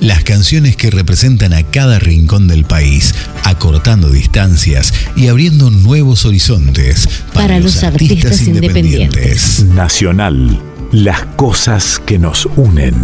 Las 0.00 0.24
canciones 0.24 0.76
que 0.76 0.90
representan 0.90 1.52
a 1.52 1.62
cada 1.62 1.98
rincón 1.98 2.48
del 2.48 2.64
país, 2.64 3.14
acortando 3.44 4.08
distancias 4.08 4.94
y 5.14 5.28
abriendo 5.28 5.70
nuevos 5.70 6.24
horizontes 6.24 7.06
para, 7.34 7.60
los, 7.60 7.84
artistas, 7.84 8.40
independientes. 8.46 9.62
Nacional, 9.64 10.58
las 10.90 11.26
cosas 11.36 12.00
que 12.04 12.18
nos 12.18 12.46
unen. 12.56 12.94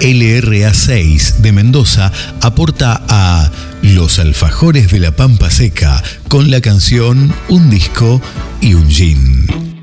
LRA 0.00 0.72
6 0.72 1.42
de 1.42 1.52
Mendoza 1.52 2.12
aporta 2.42 3.02
a 3.08 3.50
Los 3.82 4.20
Alfajores 4.20 4.92
de 4.92 5.00
la 5.00 5.10
Pampa 5.10 5.50
Seca 5.50 6.00
con 6.28 6.52
la 6.52 6.60
canción 6.60 7.34
Un 7.48 7.68
disco 7.70 8.22
y 8.60 8.74
un 8.74 8.88
gin. 8.88 9.75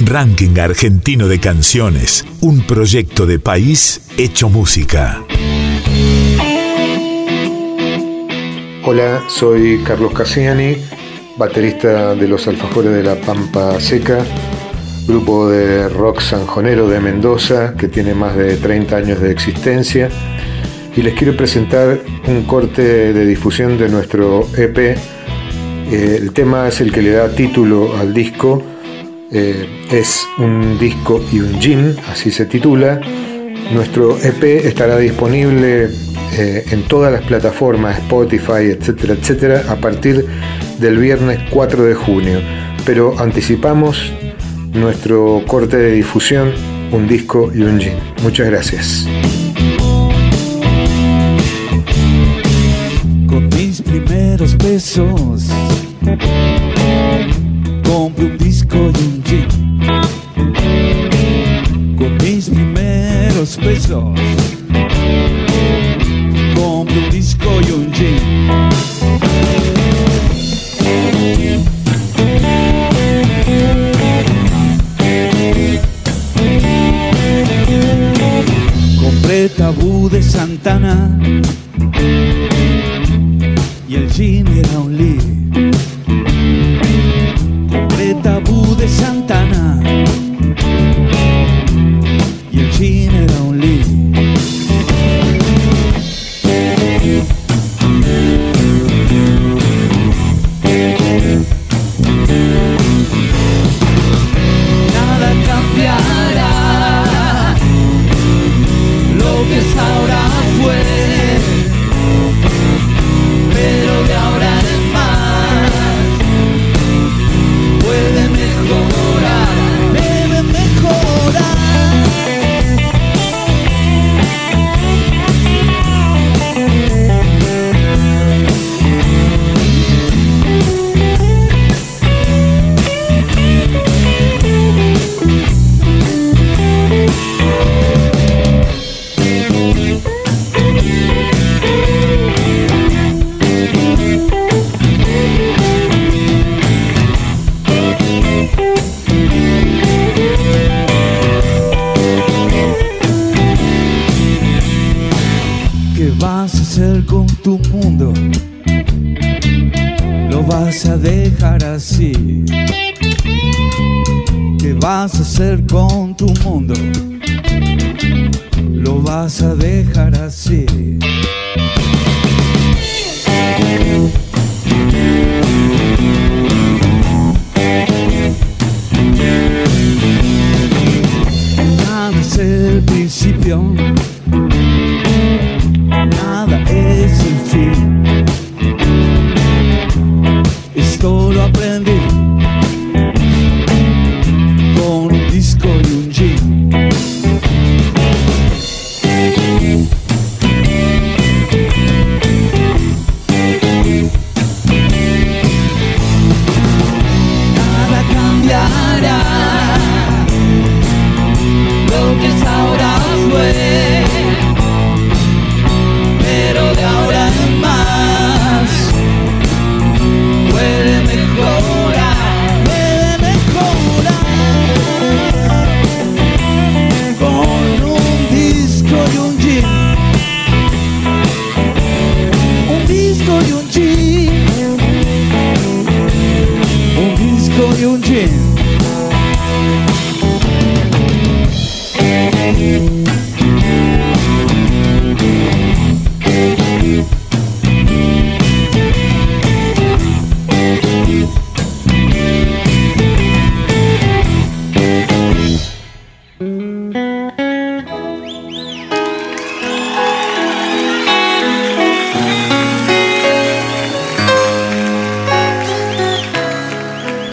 Ranking 0.00 0.58
Argentino 0.58 1.26
de 1.26 1.40
Canciones, 1.40 2.24
un 2.40 2.66
proyecto 2.66 3.26
de 3.26 3.40
país 3.40 4.00
hecho 4.16 4.48
música. 4.48 5.24
Hola, 8.84 9.24
soy 9.28 9.82
Carlos 9.84 10.12
Cassiani, 10.12 10.76
baterista 11.36 12.14
de 12.14 12.28
Los 12.28 12.46
Alfajores 12.46 12.92
de 12.92 13.02
la 13.02 13.16
Pampa 13.20 13.80
Seca 13.80 14.24
grupo 15.08 15.48
de 15.48 15.88
rock 15.88 16.20
sanjonero 16.20 16.86
de 16.86 17.00
Mendoza 17.00 17.74
que 17.74 17.88
tiene 17.88 18.14
más 18.14 18.36
de 18.36 18.56
30 18.56 18.94
años 18.94 19.20
de 19.20 19.32
existencia 19.32 20.10
y 20.94 21.00
les 21.00 21.14
quiero 21.14 21.34
presentar 21.34 22.00
un 22.26 22.44
corte 22.44 23.12
de 23.14 23.26
difusión 23.26 23.78
de 23.78 23.88
nuestro 23.88 24.46
EP. 24.56 24.78
Eh, 24.78 24.96
el 26.20 26.32
tema 26.32 26.68
es 26.68 26.82
el 26.82 26.92
que 26.92 27.00
le 27.00 27.12
da 27.12 27.30
título 27.30 27.96
al 27.96 28.12
disco, 28.12 28.62
eh, 29.30 29.86
es 29.90 30.26
un 30.38 30.78
disco 30.78 31.22
y 31.30 31.40
un 31.40 31.60
gin, 31.60 31.96
así 32.10 32.30
se 32.30 32.46
titula. 32.46 33.00
Nuestro 33.72 34.16
EP 34.18 34.64
estará 34.64 34.96
disponible 34.96 35.90
eh, 36.32 36.64
en 36.70 36.82
todas 36.84 37.12
las 37.12 37.22
plataformas, 37.22 37.98
Spotify, 37.98 38.70
etcétera, 38.70 39.14
etcétera, 39.14 39.64
a 39.68 39.76
partir 39.76 40.26
del 40.78 40.98
viernes 40.98 41.40
4 41.50 41.84
de 41.84 41.94
junio. 41.94 42.40
Pero 42.86 43.18
anticipamos 43.18 44.12
nuestro 44.72 45.42
corte 45.46 45.76
de 45.76 45.92
difusión, 45.92 46.52
un 46.92 47.06
disco 47.06 47.50
y 47.54 47.60
un 47.60 47.78
jean. 47.78 47.98
Muchas 48.22 48.46
gracias. 48.48 49.06
Con 53.26 53.48
mis 53.50 53.82
primeros 53.82 54.54
pesos 54.54 55.50
un 58.18 58.38
disco 58.38 58.76
y 58.76 59.02
un 59.02 59.22
jean. 59.24 59.48
Con 61.96 62.16
mis 62.18 62.48
primeros 62.50 63.56
pesos 63.56 64.18
compro 66.54 67.00
un 67.00 67.10
disco 67.10 67.60
y 67.66 67.70
un 67.70 67.92
jean. 67.92 68.68
tabú 79.56 80.08
de 80.08 80.22
Santana 80.22 81.18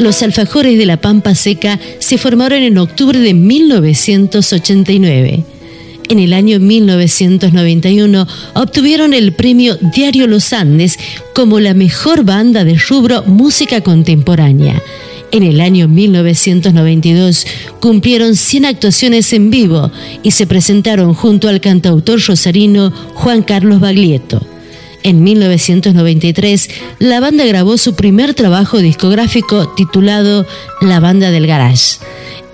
Los 0.05 0.21
alfajores 0.21 0.77
de 0.77 0.85
la 0.85 0.97
Pampa 0.97 1.33
Seca 1.33 1.79
se 1.97 2.19
formaron 2.19 2.61
en 2.61 2.77
octubre 2.77 3.17
de 3.17 3.33
1989. 3.33 5.43
En 6.09 6.19
el 6.19 6.31
año 6.31 6.59
1991 6.59 8.27
obtuvieron 8.53 9.15
el 9.15 9.33
premio 9.33 9.75
Diario 9.95 10.27
Los 10.27 10.53
Andes 10.53 10.99
como 11.33 11.59
la 11.59 11.73
mejor 11.73 12.23
banda 12.23 12.63
de 12.63 12.75
rubro 12.75 13.23
música 13.23 13.81
contemporánea. 13.81 14.79
En 15.31 15.41
el 15.41 15.59
año 15.59 15.87
1992 15.87 17.47
cumplieron 17.79 18.35
100 18.35 18.65
actuaciones 18.65 19.33
en 19.33 19.49
vivo 19.49 19.91
y 20.21 20.29
se 20.29 20.45
presentaron 20.45 21.15
junto 21.15 21.49
al 21.49 21.61
cantautor 21.61 22.23
rosarino 22.23 22.91
Juan 23.15 23.41
Carlos 23.41 23.79
Baglietto. 23.79 24.45
En 25.05 25.23
1993, 25.23 26.67
la 26.97 27.19
banda 27.19 27.45
grabó 27.45 27.77
su 27.77 27.93
primer 27.93 28.33
trabajo 28.33 28.79
discográfico 28.79 29.71
titulado 29.75 30.47
La 30.81 30.99
Banda 30.99 31.29
del 31.29 31.45
Garage. 31.45 31.99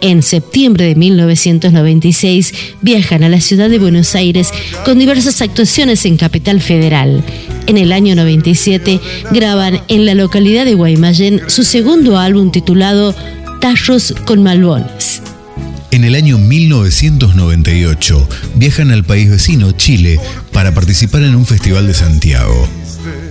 En 0.01 0.21
septiembre 0.21 0.83
de 0.83 0.95
1996 0.95 2.53
viajan 2.81 3.23
a 3.23 3.29
la 3.29 3.39
ciudad 3.39 3.69
de 3.69 3.79
Buenos 3.79 4.15
Aires 4.15 4.51
con 4.83 4.99
diversas 4.99 5.41
actuaciones 5.41 6.05
en 6.05 6.17
Capital 6.17 6.59
Federal. 6.59 7.23
En 7.67 7.77
el 7.77 7.93
año 7.93 8.15
97 8.15 8.99
graban 9.31 9.79
en 9.87 10.05
la 10.05 10.13
localidad 10.13 10.65
de 10.65 10.73
Guaymallén 10.73 11.43
su 11.47 11.63
segundo 11.63 12.17
álbum 12.17 12.51
titulado 12.51 13.15
Tallos 13.61 14.13
con 14.25 14.43
Malbones. 14.43 15.21
En 15.91 16.05
el 16.05 16.15
año 16.15 16.37
1998 16.37 18.29
viajan 18.55 18.91
al 18.91 19.03
país 19.03 19.29
vecino, 19.29 19.73
Chile, 19.73 20.19
para 20.53 20.73
participar 20.73 21.23
en 21.23 21.35
un 21.35 21.45
festival 21.45 21.85
de 21.85 21.93
Santiago. 21.93 22.80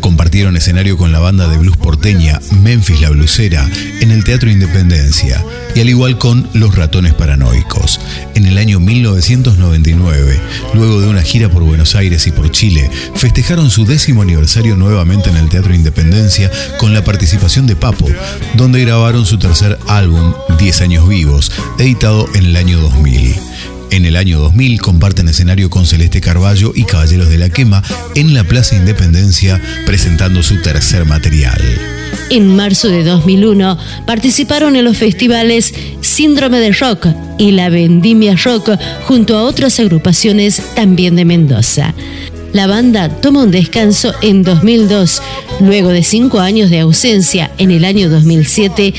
Compartieron 0.01 0.57
escenario 0.57 0.97
con 0.97 1.13
la 1.13 1.19
banda 1.19 1.49
de 1.49 1.59
blues 1.59 1.77
porteña 1.77 2.41
Memphis 2.63 3.01
la 3.01 3.11
Blusera 3.11 3.69
en 4.01 4.11
el 4.11 4.25
Teatro 4.25 4.51
Independencia 4.51 5.45
y 5.75 5.81
al 5.81 5.89
igual 5.89 6.19
con 6.19 6.49
Los 6.53 6.75
Ratones 6.75 7.15
Paranoicos. 7.15 8.01
En 8.35 8.47
el 8.47 8.59
año 8.59 8.81
1999, 8.81 10.41
luego 10.75 11.01
de 11.01 11.09
una 11.09 11.23
gira 11.23 11.49
por 11.49 11.63
Buenos 11.63 11.95
Aires 11.95 12.27
y 12.27 12.33
por 12.33 12.51
Chile, 12.51 12.91
festejaron 13.15 13.71
su 13.71 13.85
décimo 13.85 14.23
aniversario 14.23 14.77
nuevamente 14.77 15.31
en 15.31 15.37
el 15.37 15.49
Teatro 15.49 15.75
Independencia 15.75 16.51
con 16.79 16.93
la 16.93 17.05
participación 17.05 17.67
de 17.67 17.77
Papo, 17.77 18.07
donde 18.55 18.81
grabaron 18.81 19.27
su 19.27 19.39
tercer 19.39 19.79
álbum, 19.87 20.35
10 20.59 20.81
años 20.81 21.09
vivos, 21.09 21.53
editado 21.79 22.29
en 22.35 22.47
el 22.47 22.57
año 22.57 22.81
2000. 22.81 23.37
En 23.91 24.05
el 24.05 24.17
año 24.17 24.39
2000 24.39 24.81
comparten 24.81 25.29
escenario 25.29 25.69
con 25.69 25.85
Celeste 25.85 26.21
Carballo 26.21 26.73
y 26.75 26.85
Caballeros 26.85 27.29
de 27.29 27.39
la 27.39 27.49
Quema 27.49 27.83
en 28.15 28.35
la 28.35 28.45
Plaza 28.45 28.77
Independencia 28.77 29.61
presentando 29.85 30.43
su 30.43 30.63
tercer 30.63 31.05
material. 31.05 31.61
En 32.31 32.55
marzo 32.55 32.89
de 32.89 33.03
2001 33.03 33.79
participaron 34.07 34.77
en 34.77 34.85
los 34.85 34.97
festivales 34.97 35.75
Síndrome 36.01 36.59
de 36.59 36.73
Rock 36.73 37.09
y 37.39 37.51
La 37.51 37.69
Vendimia 37.69 38.37
Rock 38.37 38.71
junto 39.07 39.37
a 39.37 39.43
otras 39.43 39.81
agrupaciones 39.81 40.63
también 40.77 41.17
de 41.17 41.25
Mendoza. 41.25 41.93
La 42.53 42.67
banda 42.67 43.09
toma 43.09 43.45
un 43.45 43.51
descanso 43.51 44.13
en 44.23 44.43
2002. 44.43 45.23
Luego 45.61 45.91
de 45.91 46.03
cinco 46.03 46.41
años 46.41 46.71
de 46.71 46.81
ausencia, 46.81 47.53
en 47.59 47.71
el 47.71 47.85
año 47.85 48.11
2007, 48.11 48.93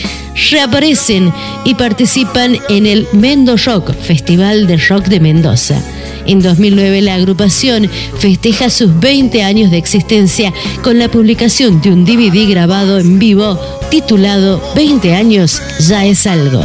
reaparecen 0.52 1.34
y 1.66 1.76
participan 1.76 2.58
en 2.70 2.86
el 2.86 3.08
Mendo 3.12 3.58
Rock, 3.58 3.94
Festival 3.94 4.68
de 4.68 4.78
Rock 4.78 5.08
de 5.08 5.20
Mendoza. 5.20 5.82
En 6.26 6.42
2009 6.42 7.02
la 7.02 7.16
agrupación 7.16 7.90
festeja 8.20 8.70
sus 8.70 9.00
20 9.00 9.44
años 9.44 9.72
de 9.72 9.78
existencia 9.78 10.54
con 10.84 11.00
la 11.00 11.10
publicación 11.10 11.82
de 11.82 11.92
un 11.92 12.06
DVD 12.06 12.48
grabado 12.50 13.00
en 13.00 13.20
vivo 13.20 13.60
titulado 13.90 14.62
20 14.76 15.16
años 15.16 15.62
ya 15.80 16.06
es 16.06 16.28
algo. 16.28 16.64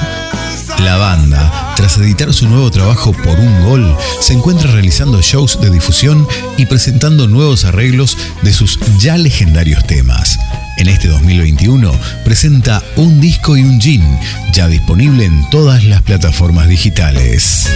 La 0.78 0.96
banda, 0.96 1.74
tras 1.74 1.96
editar 1.96 2.32
su 2.34 2.48
nuevo 2.48 2.70
trabajo 2.70 3.12
por 3.12 3.38
un 3.40 3.64
gol, 3.64 3.96
se 4.20 4.34
encuentra 4.34 4.70
realizando 4.70 5.20
shows 5.22 5.58
de 5.60 5.70
difusión 5.70 6.26
y 6.58 6.66
presentando 6.66 7.26
nuevos 7.26 7.64
arreglos 7.64 8.16
de 8.42 8.52
sus 8.52 8.78
ya 8.98 9.16
legendarios 9.16 9.84
temas. 9.86 10.38
En 10.76 10.88
este 10.88 11.08
2021 11.08 11.90
presenta 12.24 12.82
un 12.96 13.20
disco 13.20 13.56
y 13.56 13.62
un 13.62 13.80
jean, 13.80 14.20
ya 14.52 14.68
disponible 14.68 15.24
en 15.24 15.48
todas 15.48 15.84
las 15.84 16.02
plataformas 16.02 16.68
digitales. 16.68 17.70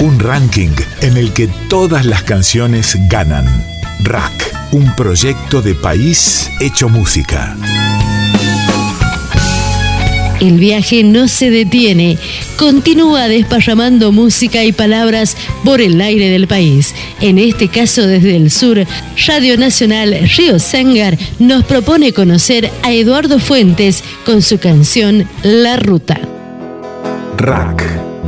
Un 0.00 0.18
ranking 0.18 0.74
en 1.00 1.16
el 1.16 1.32
que 1.32 1.48
todas 1.68 2.04
las 2.04 2.22
canciones 2.22 2.96
ganan. 3.08 3.79
Rack, 4.02 4.72
un 4.72 4.94
proyecto 4.96 5.60
de 5.60 5.74
país 5.74 6.50
hecho 6.60 6.88
música. 6.88 7.56
El 10.40 10.58
viaje 10.58 11.04
no 11.04 11.28
se 11.28 11.50
detiene, 11.50 12.16
continúa 12.56 13.28
desparramando 13.28 14.10
música 14.10 14.64
y 14.64 14.72
palabras 14.72 15.36
por 15.64 15.82
el 15.82 16.00
aire 16.00 16.30
del 16.30 16.48
país. 16.48 16.94
En 17.20 17.38
este 17.38 17.68
caso 17.68 18.06
desde 18.06 18.36
el 18.36 18.50
sur, 18.50 18.86
Radio 19.26 19.58
Nacional 19.58 20.16
Río 20.36 20.58
Sangar 20.58 21.18
nos 21.38 21.64
propone 21.64 22.14
conocer 22.14 22.70
a 22.82 22.92
Eduardo 22.92 23.38
Fuentes 23.38 24.02
con 24.24 24.40
su 24.40 24.58
canción 24.58 25.28
La 25.42 25.76
Ruta. 25.76 26.18
Rack, 27.36 27.84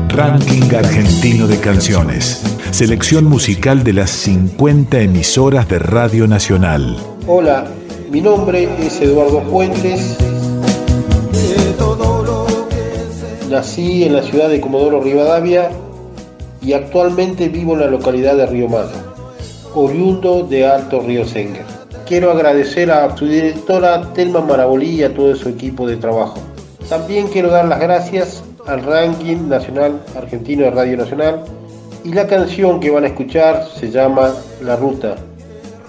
Ranking 0.08 0.74
Argentino 0.74 1.46
de 1.46 1.58
Canciones. 1.60 2.42
Selección 2.72 3.26
musical 3.26 3.84
de 3.84 3.92
las 3.92 4.08
50 4.10 5.00
emisoras 5.00 5.68
de 5.68 5.78
Radio 5.78 6.26
Nacional. 6.26 6.96
Hola, 7.26 7.66
mi 8.10 8.22
nombre 8.22 8.66
es 8.80 8.98
Eduardo 9.02 9.42
Fuentes. 9.42 10.16
Nací 13.50 14.04
en 14.04 14.14
la 14.14 14.22
ciudad 14.22 14.48
de 14.48 14.62
Comodoro 14.62 15.02
Rivadavia 15.02 15.70
y 16.62 16.72
actualmente 16.72 17.50
vivo 17.50 17.74
en 17.74 17.80
la 17.80 17.88
localidad 17.88 18.38
de 18.38 18.46
Río 18.46 18.70
Malo, 18.70 18.88
oriundo 19.74 20.42
de 20.44 20.66
Alto 20.66 21.00
Río 21.00 21.26
Senger. 21.26 21.66
Quiero 22.06 22.30
agradecer 22.30 22.90
a 22.90 23.14
su 23.14 23.26
directora 23.26 24.14
Telma 24.14 24.40
Marabolí 24.40 24.92
y 24.92 25.02
a 25.02 25.12
todo 25.12 25.36
su 25.36 25.50
equipo 25.50 25.86
de 25.86 25.98
trabajo. 25.98 26.40
También 26.88 27.28
quiero 27.28 27.50
dar 27.50 27.66
las 27.66 27.80
gracias 27.80 28.42
al 28.66 28.82
ranking 28.82 29.46
nacional 29.46 30.02
argentino 30.16 30.64
de 30.64 30.70
Radio 30.70 30.96
Nacional 30.96 31.44
y 32.04 32.12
la 32.12 32.26
canción 32.26 32.80
que 32.80 32.90
van 32.90 33.04
a 33.04 33.08
escuchar 33.08 33.64
se 33.68 33.90
llama 33.90 34.34
La 34.62 34.76
Ruta. 34.76 35.16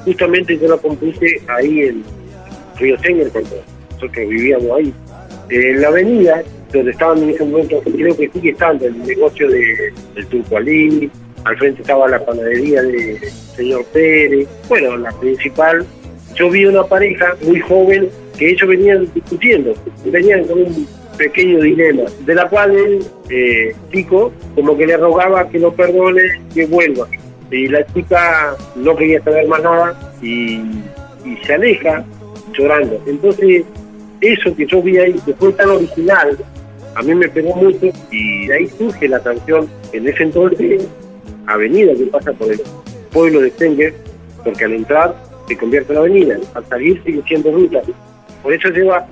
Justamente 0.06 0.58
yo 0.58 0.68
la 0.68 0.78
compuse 0.78 1.42
ahí 1.48 1.82
en 1.82 2.04
Río 2.78 2.98
Senger 3.00 3.30
cuando 3.30 3.56
nosotros 3.92 4.30
vivíamos 4.30 4.72
ahí. 4.78 4.94
En 5.50 5.82
la 5.82 5.88
avenida 5.88 6.44
donde 6.72 6.92
estaban 6.92 7.24
en 7.24 7.30
ese 7.30 7.46
momento, 7.46 7.82
creo 7.82 8.18
que 8.18 8.30
sigue 8.30 8.52
estando 8.52 8.86
el 8.86 8.98
negocio 9.06 9.50
de, 9.50 9.94
del 10.16 10.28
Turco 10.28 10.58
Ali, 10.58 11.10
al 11.46 11.58
frente 11.58 11.82
estaba 11.82 12.08
la 12.08 12.24
panadería 12.24 12.82
del 12.82 13.20
señor 13.56 13.86
Pérez, 13.86 14.48
bueno, 14.68 14.98
la 14.98 15.12
principal. 15.20 15.86
Yo 16.36 16.50
vi 16.50 16.66
una 16.66 16.84
pareja 16.84 17.36
muy 17.44 17.60
joven 17.60 18.10
que 18.38 18.52
ellos 18.52 18.68
venían 18.68 19.08
discutiendo, 19.14 19.74
venían 20.06 20.46
con 20.46 20.64
un 20.64 20.88
pequeño 21.18 21.62
dilema, 21.62 22.04
de 22.26 22.36
la 22.36 22.48
cual 22.50 22.76
el 22.76 23.06
eh, 23.30 23.76
chico 23.92 24.32
como 24.56 24.78
que 24.78 24.88
le 24.88 24.98
rogaba 24.98 25.48
que 25.50 25.60
lo 25.60 25.74
perdone, 25.74 26.22
que 26.54 26.66
vuelva. 26.66 27.08
Y 27.52 27.68
la 27.68 27.86
chica 27.88 28.56
no 28.76 28.96
quería 28.96 29.24
saber 29.24 29.48
más 29.48 29.62
nada 29.62 30.14
y, 30.22 30.56
y 31.24 31.38
se 31.46 31.54
aleja 31.54 32.04
llorando. 32.54 33.00
Entonces, 33.06 33.64
eso 34.22 34.56
que 34.56 34.66
yo 34.66 34.82
vi 34.82 34.98
ahí, 34.98 35.14
que 35.26 35.34
fue 35.34 35.52
tan 35.54 35.70
original, 35.70 36.38
a 36.96 37.02
mí 37.02 37.16
me 37.16 37.28
pegó 37.28 37.56
mucho 37.56 37.88
y 38.12 38.48
de 38.48 38.54
ahí 38.54 38.68
surge 38.68 39.08
la 39.08 39.20
canción 39.22 39.70
en 39.92 40.08
ese 40.08 40.24
entonces 40.24 40.88
avenida 41.48 41.94
que 41.94 42.06
pasa 42.06 42.32
por 42.34 42.52
el 42.52 42.62
pueblo 43.12 43.42
de 43.42 43.50
Stenger, 43.52 43.94
porque 44.44 44.66
al 44.66 44.74
entrar 44.74 45.16
se 45.48 45.58
convierte 45.58 45.94
en 45.94 46.00
avenida, 46.00 46.38
al 46.54 46.66
salir 46.68 47.02
sigue 47.04 47.22
siendo 47.28 47.52
ruta. 47.52 47.82
Por 48.42 48.54
eso 48.54 48.70
lleva 48.70 49.06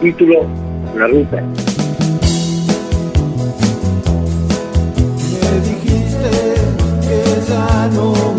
título 0.00 0.46
La 0.96 1.06
Ruta. 1.08 1.40
Me 5.40 5.60
dijiste 5.60 6.30
que 7.02 7.18
ya 7.48 7.88
no 7.94 8.33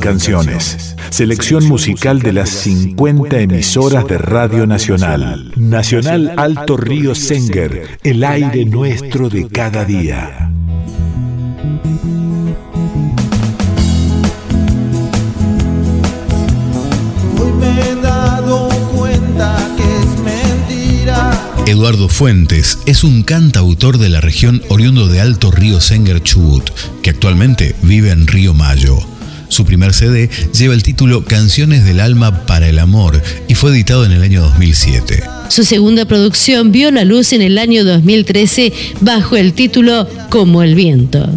Canciones. 0.00 0.96
Selección 1.10 1.66
musical 1.66 2.20
de 2.20 2.32
las 2.32 2.50
50 2.50 3.40
emisoras 3.40 4.06
de 4.06 4.18
Radio 4.18 4.66
Nacional. 4.66 5.52
Nacional 5.56 6.34
Alto 6.36 6.76
Río 6.76 7.14
Senger, 7.14 7.98
el 8.02 8.24
aire 8.24 8.64
nuestro 8.64 9.28
de 9.28 9.48
cada 9.48 9.84
día. 9.84 10.50
Eduardo 21.66 22.08
Fuentes 22.08 22.78
es 22.86 23.04
un 23.04 23.22
cantautor 23.22 23.98
de 23.98 24.08
la 24.08 24.20
región 24.22 24.62
oriundo 24.68 25.06
de 25.06 25.20
Alto 25.20 25.50
Río 25.50 25.80
Senger 25.80 26.22
Chubut, 26.22 26.70
que 27.02 27.10
actualmente 27.10 27.74
vive 27.82 28.10
en 28.10 28.26
Río 28.26 28.54
Mayo. 28.54 29.17
Su 29.48 29.64
primer 29.64 29.94
CD 29.94 30.28
lleva 30.52 30.74
el 30.74 30.82
título 30.82 31.24
Canciones 31.24 31.84
del 31.84 32.00
Alma 32.00 32.46
para 32.46 32.68
el 32.68 32.78
Amor 32.78 33.20
y 33.48 33.54
fue 33.54 33.70
editado 33.70 34.04
en 34.04 34.12
el 34.12 34.22
año 34.22 34.42
2007. 34.42 35.22
Su 35.48 35.64
segunda 35.64 36.04
producción 36.04 36.72
vio 36.72 36.90
la 36.90 37.04
luz 37.04 37.32
en 37.32 37.42
el 37.42 37.58
año 37.58 37.84
2013 37.84 38.72
bajo 39.00 39.36
el 39.36 39.54
título 39.54 40.06
Como 40.28 40.62
el 40.62 40.74
viento. 40.74 41.28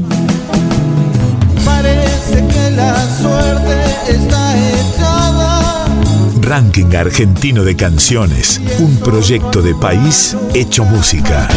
Parece 1.64 2.44
que 2.48 2.72
la 2.76 3.18
suerte 3.18 4.14
está 4.14 4.42
Ranking 6.52 6.94
Argentino 6.98 7.64
de 7.64 7.78
Canciones, 7.78 8.60
un 8.80 8.98
proyecto 8.98 9.62
de 9.62 9.74
país 9.74 10.36
hecho 10.54 10.84
música. 10.84 11.48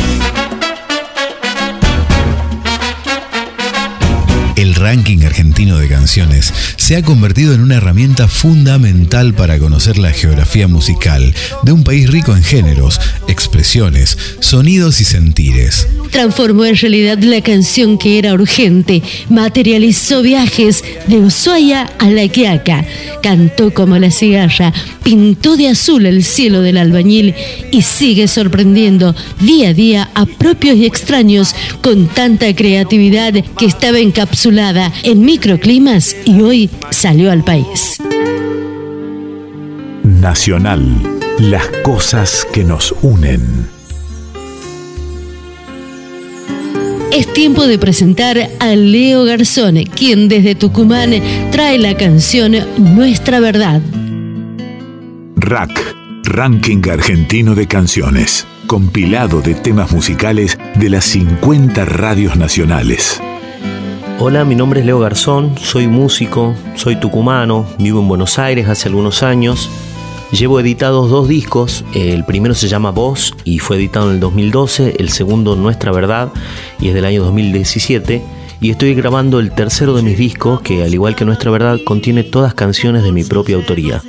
El 4.56 4.76
ranking 4.76 5.24
argentino 5.24 5.78
de 5.78 5.88
canciones 5.88 6.54
se 6.76 6.94
ha 6.94 7.02
convertido 7.02 7.54
en 7.54 7.60
una 7.60 7.74
herramienta 7.76 8.28
fundamental 8.28 9.34
para 9.34 9.58
conocer 9.58 9.98
la 9.98 10.12
geografía 10.12 10.68
musical 10.68 11.34
de 11.64 11.72
un 11.72 11.82
país 11.82 12.08
rico 12.08 12.36
en 12.36 12.44
géneros, 12.44 13.00
expresiones, 13.26 14.16
sonidos 14.38 15.00
y 15.00 15.04
sentires. 15.04 15.88
Transformó 16.12 16.64
en 16.66 16.76
realidad 16.76 17.18
la 17.18 17.40
canción 17.40 17.98
que 17.98 18.18
era 18.18 18.32
urgente, 18.32 19.02
materializó 19.28 20.22
viajes 20.22 20.84
de 21.08 21.18
Ushuaia 21.18 21.90
a 21.98 22.08
La 22.08 22.28
Quiaca, 22.28 22.84
cantó 23.24 23.74
como 23.74 23.98
la 23.98 24.12
cigarra, 24.12 24.72
pintó 25.02 25.56
de 25.56 25.68
azul 25.68 26.06
el 26.06 26.22
cielo 26.22 26.60
del 26.60 26.78
albañil 26.78 27.34
y 27.72 27.82
sigue 27.82 28.28
sorprendiendo 28.28 29.16
día 29.40 29.70
a 29.70 29.74
día 29.74 30.10
a 30.14 30.26
propios 30.26 30.76
y 30.76 30.86
extraños 30.86 31.56
con 31.82 32.06
tanta 32.06 32.54
creatividad 32.54 33.32
que 33.58 33.66
estaba 33.66 33.98
encapsulada 33.98 34.43
en 34.46 35.24
microclimas 35.24 36.14
y 36.26 36.42
hoy 36.42 36.70
salió 36.90 37.32
al 37.32 37.42
país. 37.44 37.96
Nacional, 40.02 40.82
las 41.38 41.66
cosas 41.82 42.46
que 42.52 42.62
nos 42.62 42.94
unen. 43.00 43.66
Es 47.10 47.32
tiempo 47.32 47.66
de 47.66 47.78
presentar 47.78 48.50
a 48.60 48.74
Leo 48.74 49.24
Garzón, 49.24 49.76
quien 49.96 50.28
desde 50.28 50.54
Tucumán 50.54 51.12
trae 51.50 51.78
la 51.78 51.96
canción 51.96 52.54
Nuestra 52.76 53.40
Verdad. 53.40 53.80
Rack, 55.36 55.96
Ranking 56.24 56.82
Argentino 56.90 57.54
de 57.54 57.66
Canciones, 57.66 58.46
compilado 58.66 59.40
de 59.40 59.54
temas 59.54 59.90
musicales 59.90 60.58
de 60.74 60.90
las 60.90 61.06
50 61.06 61.86
radios 61.86 62.36
nacionales. 62.36 63.22
Hola, 64.26 64.46
mi 64.46 64.54
nombre 64.54 64.80
es 64.80 64.86
Leo 64.86 65.00
Garzón, 65.00 65.52
soy 65.58 65.86
músico, 65.86 66.54
soy 66.76 66.96
tucumano, 66.96 67.66
vivo 67.78 68.00
en 68.00 68.08
Buenos 68.08 68.38
Aires 68.38 68.66
hace 68.68 68.88
algunos 68.88 69.22
años. 69.22 69.68
Llevo 70.32 70.58
editados 70.60 71.10
dos 71.10 71.28
discos, 71.28 71.84
el 71.92 72.24
primero 72.24 72.54
se 72.54 72.66
llama 72.66 72.90
Voz 72.90 73.34
y 73.44 73.58
fue 73.58 73.76
editado 73.76 74.08
en 74.08 74.14
el 74.14 74.20
2012, 74.20 74.94
el 74.98 75.10
segundo 75.10 75.56
Nuestra 75.56 75.92
Verdad 75.92 76.32
y 76.80 76.88
es 76.88 76.94
del 76.94 77.04
año 77.04 77.22
2017 77.22 78.22
y 78.62 78.70
estoy 78.70 78.94
grabando 78.94 79.40
el 79.40 79.50
tercero 79.50 79.92
de 79.92 80.00
mis 80.00 80.16
discos 80.16 80.62
que 80.62 80.82
al 80.82 80.94
igual 80.94 81.16
que 81.16 81.26
Nuestra 81.26 81.50
Verdad 81.50 81.78
contiene 81.84 82.24
todas 82.24 82.54
canciones 82.54 83.02
de 83.02 83.12
mi 83.12 83.24
propia 83.24 83.56
autoría. 83.56 84.00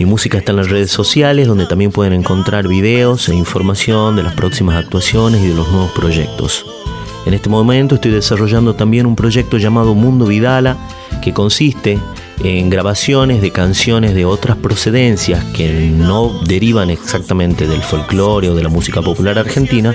Mi 0.00 0.04
música 0.04 0.38
está 0.38 0.50
en 0.50 0.56
las 0.56 0.68
redes 0.68 0.90
sociales 0.90 1.46
donde 1.46 1.66
también 1.66 1.92
pueden 1.92 2.12
encontrar 2.12 2.66
videos 2.66 3.28
e 3.28 3.36
información 3.36 4.16
de 4.16 4.24
las 4.24 4.34
próximas 4.34 4.74
actuaciones 4.74 5.44
y 5.44 5.46
de 5.46 5.54
los 5.54 5.70
nuevos 5.70 5.92
proyectos. 5.92 6.66
En 7.28 7.34
este 7.34 7.50
momento 7.50 7.96
estoy 7.96 8.10
desarrollando 8.10 8.74
también 8.74 9.04
un 9.04 9.14
proyecto 9.14 9.58
llamado 9.58 9.94
Mundo 9.94 10.24
Vidala 10.24 10.78
que 11.20 11.34
consiste 11.34 11.98
en 12.42 12.70
grabaciones 12.70 13.42
de 13.42 13.50
canciones 13.50 14.14
de 14.14 14.24
otras 14.24 14.56
procedencias 14.56 15.44
que 15.52 15.90
no 15.94 16.40
derivan 16.46 16.88
exactamente 16.88 17.68
del 17.68 17.82
folclore 17.82 18.48
o 18.48 18.54
de 18.54 18.62
la 18.62 18.70
música 18.70 19.02
popular 19.02 19.38
argentina, 19.38 19.94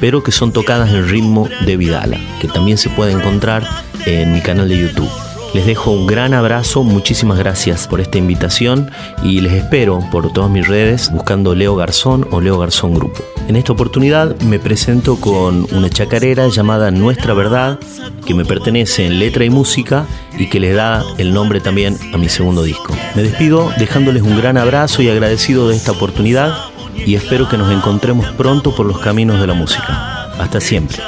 pero 0.00 0.22
que 0.22 0.30
son 0.30 0.52
tocadas 0.52 0.90
en 0.90 1.08
ritmo 1.08 1.48
de 1.66 1.76
Vidala, 1.76 2.20
que 2.40 2.46
también 2.46 2.78
se 2.78 2.90
puede 2.90 3.10
encontrar 3.10 3.66
en 4.06 4.32
mi 4.32 4.40
canal 4.40 4.68
de 4.68 4.78
YouTube. 4.78 5.10
Les 5.54 5.66
dejo 5.66 5.90
un 5.90 6.06
gran 6.06 6.32
abrazo, 6.32 6.84
muchísimas 6.84 7.38
gracias 7.38 7.88
por 7.88 8.00
esta 8.00 8.18
invitación 8.18 8.88
y 9.24 9.40
les 9.40 9.54
espero 9.54 9.98
por 10.12 10.32
todas 10.32 10.48
mis 10.48 10.68
redes 10.68 11.10
buscando 11.10 11.56
Leo 11.56 11.74
Garzón 11.74 12.24
o 12.30 12.40
Leo 12.40 12.56
Garzón 12.56 12.94
Grupo. 12.94 13.24
En 13.48 13.56
esta 13.56 13.72
oportunidad 13.72 14.38
me 14.42 14.58
presento 14.58 15.16
con 15.16 15.66
una 15.72 15.88
chacarera 15.88 16.48
llamada 16.48 16.90
Nuestra 16.90 17.32
Verdad, 17.32 17.78
que 18.26 18.34
me 18.34 18.44
pertenece 18.44 19.06
en 19.06 19.18
letra 19.18 19.46
y 19.46 19.50
música 19.50 20.06
y 20.38 20.48
que 20.48 20.60
le 20.60 20.74
da 20.74 21.02
el 21.16 21.32
nombre 21.32 21.60
también 21.60 21.96
a 22.12 22.18
mi 22.18 22.28
segundo 22.28 22.62
disco. 22.62 22.94
Me 23.14 23.22
despido 23.22 23.72
dejándoles 23.78 24.22
un 24.22 24.36
gran 24.36 24.58
abrazo 24.58 25.00
y 25.00 25.08
agradecido 25.08 25.66
de 25.68 25.76
esta 25.76 25.92
oportunidad 25.92 26.56
y 26.94 27.14
espero 27.14 27.48
que 27.48 27.56
nos 27.56 27.72
encontremos 27.72 28.26
pronto 28.32 28.76
por 28.76 28.84
los 28.84 28.98
caminos 28.98 29.40
de 29.40 29.46
la 29.46 29.54
música. 29.54 30.30
Hasta 30.38 30.60
siempre. 30.60 30.98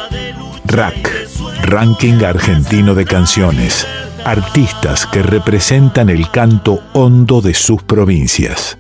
Rack, 0.65 1.29
Ranking 1.65 2.25
Argentino 2.25 2.95
de 2.95 3.05
Canciones 3.05 3.87
artistas 4.25 5.07
que 5.07 5.23
representan 5.23 6.11
el 6.11 6.31
canto 6.31 6.81
hondo 6.93 7.41
de 7.41 7.55
sus 7.55 7.83
provincias. 7.83 8.80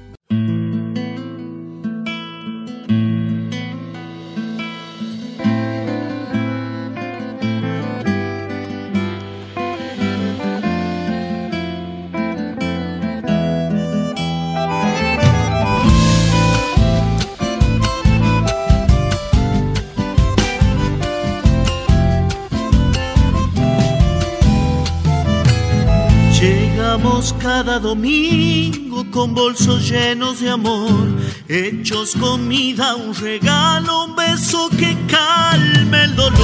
Cada 27.38 27.78
domingo 27.78 29.04
con 29.10 29.34
bolsos 29.34 29.86
llenos 29.86 30.40
de 30.40 30.48
amor, 30.48 30.90
hechos 31.48 32.14
comida, 32.18 32.96
un 32.96 33.14
regalo, 33.14 34.06
un 34.06 34.16
beso 34.16 34.70
que 34.70 34.96
calme 35.06 36.04
el 36.04 36.16
dolor. 36.16 36.40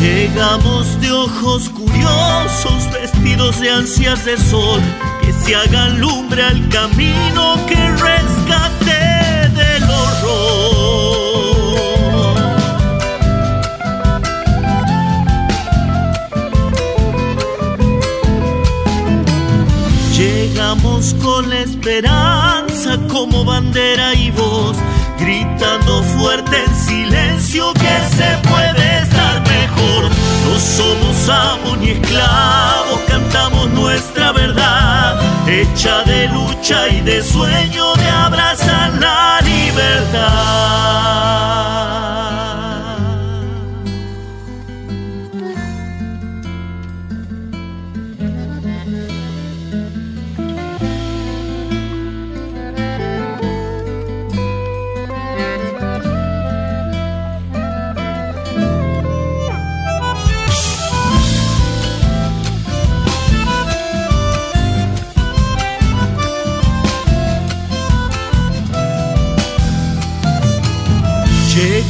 Llegamos 0.00 1.00
de 1.00 1.12
ojos 1.12 1.68
curiosos, 1.68 2.90
vestidos 2.92 3.60
de 3.60 3.70
ansias 3.70 4.24
de 4.24 4.36
sol, 4.36 4.80
que 5.22 5.32
se 5.32 5.54
hagan 5.54 6.00
lumbre 6.00 6.42
al 6.42 6.68
camino 6.70 7.56
que 7.68 7.76
rescate 7.76 9.13
la 21.42 21.60
esperanza 21.60 22.98
como 23.08 23.44
bandera 23.44 24.14
y 24.14 24.30
voz, 24.30 24.76
gritando 25.18 26.02
fuerte 26.02 26.56
en 26.64 26.74
silencio 26.76 27.72
que 27.74 28.16
se 28.16 28.48
puede 28.48 28.98
estar 29.02 29.40
mejor. 29.42 30.10
No 30.48 30.58
somos 30.58 31.28
amo 31.28 31.76
ni 31.76 31.90
esclavos, 31.90 33.00
cantamos 33.08 33.68
nuestra 33.70 34.32
verdad, 34.32 35.20
hecha 35.48 36.04
de 36.04 36.28
lucha 36.28 36.88
y 36.88 37.00
de 37.00 37.22
sueño 37.22 37.94
de 37.96 38.08
abrazar 38.08 38.92
la 39.00 39.40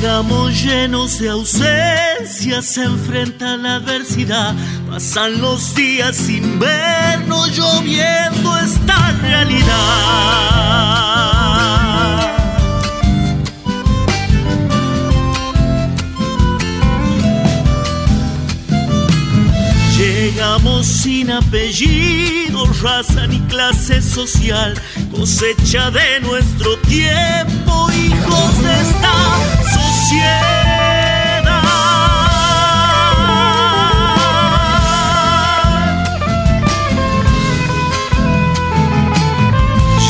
Llegamos 0.05 0.63
llenos 0.63 1.19
de 1.19 1.31
ausencia, 1.31 2.61
se 2.61 2.85
enfrenta 2.85 3.57
la 3.57 3.77
adversidad, 3.77 4.55
pasan 4.91 5.41
los 5.41 5.75
días 5.75 6.15
sin 6.15 6.59
vernos, 6.59 7.57
lloviendo 7.57 8.55
esta 8.59 9.13
realidad. 9.23 9.65
Llegamos 19.97 20.87
sin 20.87 21.31
apellido, 21.31 22.67
raza 22.83 23.27
ni 23.27 23.41
clase 23.49 24.03
social, 24.03 24.79
cosecha 25.17 25.91
de 25.91 26.21
nuestro 26.21 26.77
tiempo, 26.81 27.91
hijos 27.91 28.63
de 28.63 28.81
esta 28.83 29.84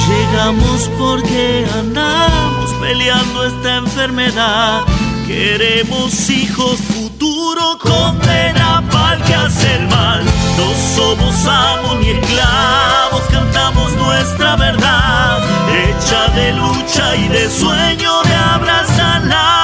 Llegamos 0.09 0.90
porque 0.98 1.64
andamos 1.78 2.70
peleando 2.80 3.46
esta 3.46 3.76
enfermedad. 3.76 4.83
Queremos 5.28 6.28
hijos 6.28 6.80
futuro, 6.80 7.78
condena 7.78 8.83
para 8.90 9.22
que 9.24 9.35
hace 9.35 9.78
mal. 9.90 10.24
No 10.57 10.74
somos 10.96 11.46
amos 11.46 12.00
ni 12.00 12.11
esclavos, 12.11 13.22
cantamos 13.30 13.92
nuestra 13.92 14.57
verdad, 14.57 15.38
hecha 15.70 16.28
de 16.35 16.52
lucha 16.52 17.14
y 17.14 17.28
de 17.28 17.48
sueño 17.48 18.22
de 18.24 18.35
abrazar 18.35 19.22
la 19.24 19.63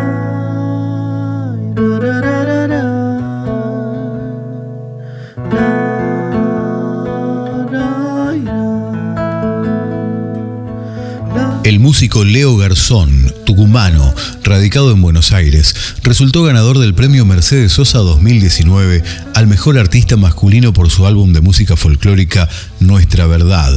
El 11.71 11.79
músico 11.79 12.25
Leo 12.25 12.57
Garzón, 12.57 13.33
tucumano, 13.45 14.13
radicado 14.43 14.91
en 14.91 15.01
Buenos 15.01 15.31
Aires, 15.31 15.73
resultó 16.03 16.43
ganador 16.43 16.79
del 16.79 16.93
premio 16.93 17.25
Mercedes 17.25 17.71
Sosa 17.71 17.99
2019 17.99 19.01
al 19.35 19.47
mejor 19.47 19.77
artista 19.77 20.17
masculino 20.17 20.73
por 20.73 20.89
su 20.89 21.05
álbum 21.05 21.31
de 21.31 21.39
música 21.39 21.77
folclórica 21.77 22.49
Nuestra 22.81 23.25
Verdad, 23.25 23.71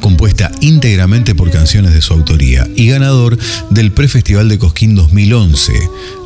compuesta 0.00 0.52
íntegramente 0.60 1.34
por 1.34 1.50
canciones 1.50 1.92
de 1.92 2.02
su 2.02 2.12
autoría, 2.12 2.68
y 2.76 2.86
ganador 2.86 3.36
del 3.70 3.90
Prefestival 3.90 4.48
de 4.48 4.60
Cosquín 4.60 4.94
2011. 4.94 5.72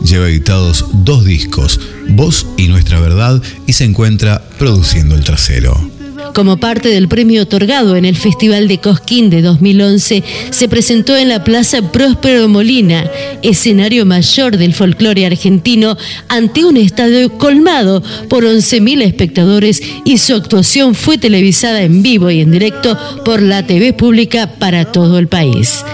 Lleva 0.05 0.29
editados 0.29 0.85
dos 0.93 1.25
discos, 1.25 1.81
Voz 2.11 2.47
y 2.59 2.69
Nuestra 2.69 3.01
Verdad, 3.01 3.41
y 3.67 3.73
se 3.73 3.85
encuentra 3.85 4.47
produciendo 4.59 5.15
el 5.15 5.25
trasero. 5.25 5.94
Como 6.33 6.57
parte 6.57 6.89
del 6.89 7.09
premio 7.09 7.43
otorgado 7.43 7.97
en 7.97 8.05
el 8.05 8.17
Festival 8.17 8.69
de 8.69 8.79
Cosquín 8.79 9.31
de 9.31 9.43
2011, 9.43 10.23
se 10.51 10.69
presentó 10.69 11.17
en 11.17 11.29
la 11.29 11.45
Plaza 11.45 11.93
Próspero 11.93 12.49
Molina, 12.49 13.11
escenario 13.43 14.07
mayor 14.07 14.57
del 14.57 14.75
folclore 14.75 15.27
argentino, 15.27 15.97
ante 16.29 16.65
un 16.65 16.77
estadio 16.77 17.37
colmado 17.39 18.03
por 18.29 18.45
11.000 18.45 19.03
espectadores 19.03 19.83
y 20.05 20.19
su 20.19 20.35
actuación 20.35 20.95
fue 20.95 21.19
televisada 21.19 21.83
en 21.83 22.03
vivo 22.03 22.31
y 22.31 22.41
en 22.41 22.51
directo 22.51 22.97
por 23.25 23.43
la 23.43 23.67
TV 23.67 23.93
pública 23.93 24.55
para 24.59 24.87
todo 24.87 25.19
el 25.19 25.29
país. 25.29 25.85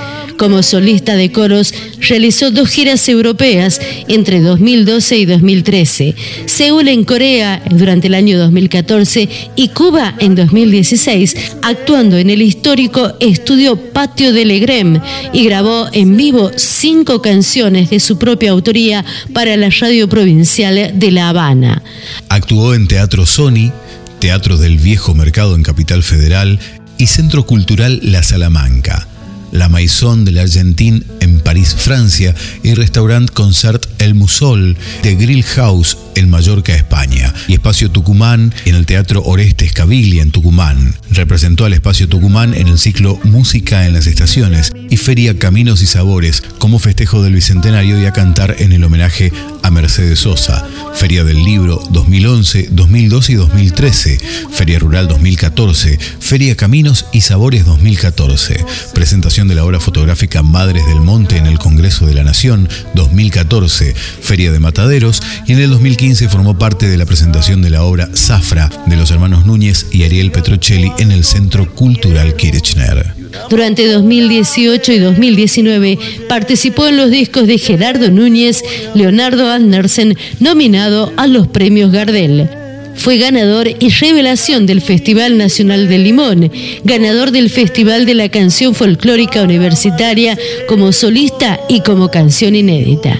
Como 0.40 0.62
solista 0.62 1.16
de 1.16 1.30
coros, 1.30 1.74
realizó 1.98 2.50
dos 2.50 2.70
giras 2.70 3.06
europeas 3.10 3.78
entre 4.08 4.40
2012 4.40 5.18
y 5.18 5.26
2013, 5.26 6.14
Seúl 6.46 6.88
en 6.88 7.04
Corea 7.04 7.62
durante 7.68 8.06
el 8.06 8.14
año 8.14 8.38
2014 8.38 9.28
y 9.54 9.68
Cuba 9.68 10.14
en 10.18 10.34
2016, 10.36 11.36
actuando 11.60 12.16
en 12.16 12.30
el 12.30 12.40
histórico 12.40 13.12
estudio 13.20 13.76
Patio 13.92 14.32
de 14.32 14.46
Legrem 14.46 14.98
y 15.34 15.44
grabó 15.44 15.90
en 15.92 16.16
vivo 16.16 16.52
cinco 16.56 17.20
canciones 17.20 17.90
de 17.90 18.00
su 18.00 18.16
propia 18.16 18.52
autoría 18.52 19.04
para 19.34 19.58
la 19.58 19.68
radio 19.68 20.08
provincial 20.08 20.98
de 20.98 21.10
La 21.10 21.28
Habana. 21.28 21.82
Actuó 22.30 22.74
en 22.74 22.88
Teatro 22.88 23.26
Sony, 23.26 23.72
Teatro 24.20 24.56
del 24.56 24.78
Viejo 24.78 25.14
Mercado 25.14 25.54
en 25.54 25.62
Capital 25.62 26.02
Federal 26.02 26.58
y 26.96 27.08
Centro 27.08 27.44
Cultural 27.44 28.00
La 28.02 28.22
Salamanca 28.22 29.06
la 29.52 29.68
Maison 29.68 30.24
de 30.24 30.32
l'Argentine 30.32 31.02
en 31.20 31.40
París, 31.40 31.74
Francia, 31.76 32.34
y 32.62 32.74
Restaurant 32.74 33.30
Concert 33.30 33.86
El 33.98 34.14
Musol 34.14 34.76
de 35.02 35.14
Grill 35.14 35.44
House 35.44 35.96
en 36.14 36.28
Mallorca, 36.28 36.74
España, 36.74 37.32
y 37.48 37.54
Espacio 37.54 37.90
Tucumán 37.90 38.52
en 38.64 38.74
el 38.74 38.86
Teatro 38.86 39.22
Orestes 39.24 39.72
Caviglia 39.72 40.22
en 40.22 40.30
Tucumán. 40.30 40.94
Representó 41.10 41.64
al 41.64 41.72
Espacio 41.72 42.08
Tucumán 42.08 42.54
en 42.54 42.68
el 42.68 42.78
ciclo 42.78 43.18
Música 43.24 43.86
en 43.86 43.94
las 43.94 44.06
Estaciones 44.06 44.72
y 44.90 44.96
Feria 44.96 45.38
Caminos 45.38 45.82
y 45.82 45.86
Sabores 45.86 46.42
como 46.58 46.78
festejo 46.78 47.22
del 47.22 47.34
Bicentenario 47.34 48.00
y 48.00 48.06
a 48.06 48.12
cantar 48.12 48.56
en 48.58 48.72
el 48.72 48.84
homenaje 48.84 49.32
a 49.62 49.70
Mercedes 49.70 50.20
Sosa. 50.20 50.66
Feria 50.94 51.24
del 51.24 51.42
Libro 51.42 51.82
2011, 51.90 52.68
2012 52.72 53.32
y 53.32 53.34
2013. 53.36 54.18
Feria 54.50 54.78
Rural 54.78 55.08
2014. 55.08 55.98
Feria 56.18 56.56
Caminos 56.56 57.06
y 57.12 57.22
Sabores 57.22 57.64
2014. 57.64 58.64
Presentación 58.94 59.39
de 59.48 59.54
la 59.54 59.64
obra 59.64 59.80
fotográfica 59.80 60.42
Madres 60.42 60.86
del 60.86 61.00
Monte 61.00 61.36
en 61.36 61.46
el 61.46 61.58
Congreso 61.58 62.06
de 62.06 62.14
la 62.14 62.24
Nación 62.24 62.68
2014. 62.94 63.94
Feria 63.94 64.52
de 64.52 64.58
Mataderos 64.58 65.22
y 65.46 65.52
en 65.52 65.60
el 65.60 65.70
2015 65.70 66.28
formó 66.28 66.58
parte 66.58 66.88
de 66.88 66.96
la 66.96 67.06
presentación 67.06 67.62
de 67.62 67.70
la 67.70 67.82
obra 67.82 68.08
Zafra 68.14 68.70
de 68.86 68.96
los 68.96 69.10
hermanos 69.10 69.46
Núñez 69.46 69.86
y 69.92 70.04
Ariel 70.04 70.30
Petrocelli 70.30 70.92
en 70.98 71.12
el 71.12 71.24
Centro 71.24 71.74
Cultural 71.74 72.34
Kirchner. 72.36 73.14
Durante 73.48 73.86
2018 73.86 74.92
y 74.92 74.98
2019 74.98 75.98
participó 76.28 76.86
en 76.86 76.96
los 76.96 77.10
discos 77.10 77.46
de 77.46 77.58
Gerardo 77.58 78.10
Núñez, 78.10 78.62
Leonardo 78.94 79.50
Andersen, 79.50 80.16
nominado 80.38 81.12
a 81.16 81.26
los 81.26 81.48
premios 81.48 81.92
Gardel. 81.92 82.50
Fue 82.96 83.18
ganador 83.18 83.68
y 83.68 83.88
revelación 83.88 84.66
del 84.66 84.80
Festival 84.80 85.38
Nacional 85.38 85.88
del 85.88 86.04
Limón, 86.04 86.50
ganador 86.84 87.30
del 87.30 87.50
Festival 87.50 88.04
de 88.06 88.14
la 88.14 88.28
Canción 88.28 88.74
Folclórica 88.74 89.42
Universitaria 89.42 90.38
como 90.68 90.92
solista 90.92 91.58
y 91.68 91.80
como 91.80 92.10
canción 92.10 92.54
inédita. 92.54 93.18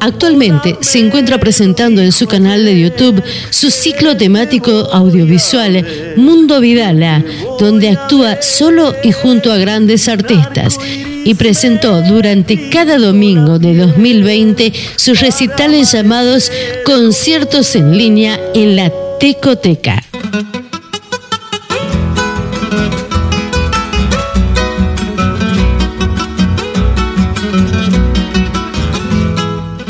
Actualmente 0.00 0.76
se 0.80 0.98
encuentra 0.98 1.38
presentando 1.38 2.00
en 2.00 2.12
su 2.12 2.26
canal 2.26 2.64
de 2.64 2.80
YouTube 2.80 3.22
su 3.50 3.70
ciclo 3.70 4.16
temático 4.16 4.70
audiovisual 4.92 5.86
Mundo 6.16 6.60
Vidala, 6.60 7.24
donde 7.58 7.90
actúa 7.90 8.40
solo 8.42 8.94
y 9.04 9.12
junto 9.12 9.52
a 9.52 9.58
grandes 9.58 10.08
artistas 10.08 10.78
y 11.24 11.34
presentó 11.34 12.02
durante 12.02 12.68
cada 12.68 12.98
domingo 12.98 13.58
de 13.58 13.76
2020 13.76 14.72
sus 14.96 15.20
recitales 15.20 15.92
llamados 15.92 16.50
Conciertos 16.84 17.74
en 17.76 17.96
línea 17.96 18.38
en 18.54 18.76
la 18.76 18.92
Tecoteca. 19.18 20.02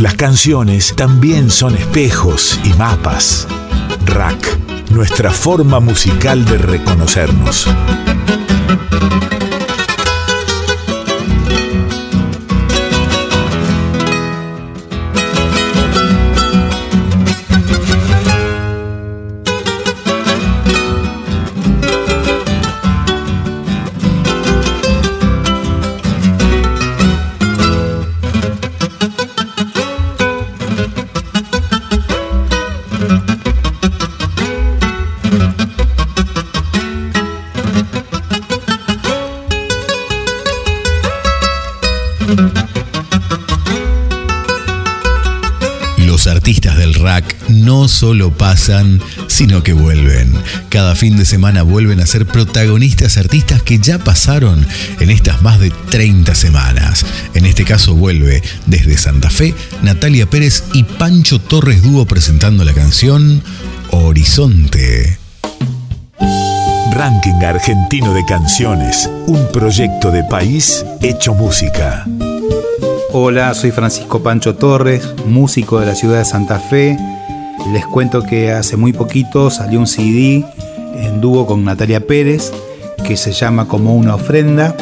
Las 0.02 0.14
canciones 0.14 0.94
también 0.96 1.48
son 1.48 1.76
espejos 1.76 2.58
y 2.64 2.70
mapas. 2.70 3.46
Rack, 4.04 4.58
nuestra 4.90 5.30
forma 5.30 5.78
musical 5.78 6.44
de 6.44 6.58
reconocernos. 6.58 7.68
Los 45.98 46.26
artistas 46.26 46.76
del 46.76 46.94
rack 46.94 47.48
no 47.48 47.88
solo 47.88 48.30
pasan, 48.36 49.00
sino 49.28 49.62
que 49.62 49.72
vuelven. 49.72 50.32
Cada 50.68 50.94
fin 50.94 51.16
de 51.16 51.24
semana 51.24 51.62
vuelven 51.62 52.00
a 52.00 52.06
ser 52.06 52.26
protagonistas 52.26 53.16
artistas 53.16 53.62
que 53.62 53.78
ya 53.78 53.98
pasaron 53.98 54.66
en 55.00 55.10
estas 55.10 55.42
más 55.42 55.58
de 55.58 55.70
30 55.90 56.34
semanas. 56.34 57.04
En 57.34 57.46
este 57.46 57.64
caso 57.64 57.94
vuelve 57.94 58.42
desde 58.66 58.98
Santa 58.98 59.30
Fe 59.30 59.54
Natalia 59.82 60.28
Pérez 60.28 60.64
y 60.72 60.84
Pancho 60.84 61.38
Torres 61.38 61.82
Dúo 61.82 62.06
presentando 62.06 62.64
la 62.64 62.72
canción 62.72 63.42
Horizonte. 63.90 65.21
Ranking 67.04 67.42
Argentino 67.42 68.14
de 68.14 68.24
Canciones, 68.24 69.10
un 69.26 69.48
proyecto 69.48 70.12
de 70.12 70.22
país 70.22 70.86
hecho 71.00 71.34
música. 71.34 72.06
Hola, 73.10 73.52
soy 73.54 73.72
Francisco 73.72 74.22
Pancho 74.22 74.54
Torres, 74.54 75.12
músico 75.26 75.80
de 75.80 75.86
la 75.86 75.96
ciudad 75.96 76.18
de 76.18 76.24
Santa 76.24 76.60
Fe. 76.60 76.96
Les 77.72 77.84
cuento 77.86 78.22
que 78.22 78.52
hace 78.52 78.76
muy 78.76 78.92
poquito 78.92 79.50
salió 79.50 79.80
un 79.80 79.88
CD 79.88 80.44
en 80.94 81.20
dúo 81.20 81.44
con 81.44 81.64
Natalia 81.64 82.06
Pérez 82.06 82.52
que 83.04 83.16
se 83.16 83.32
llama 83.32 83.66
Como 83.66 83.96
una 83.96 84.14
ofrenda 84.14 84.76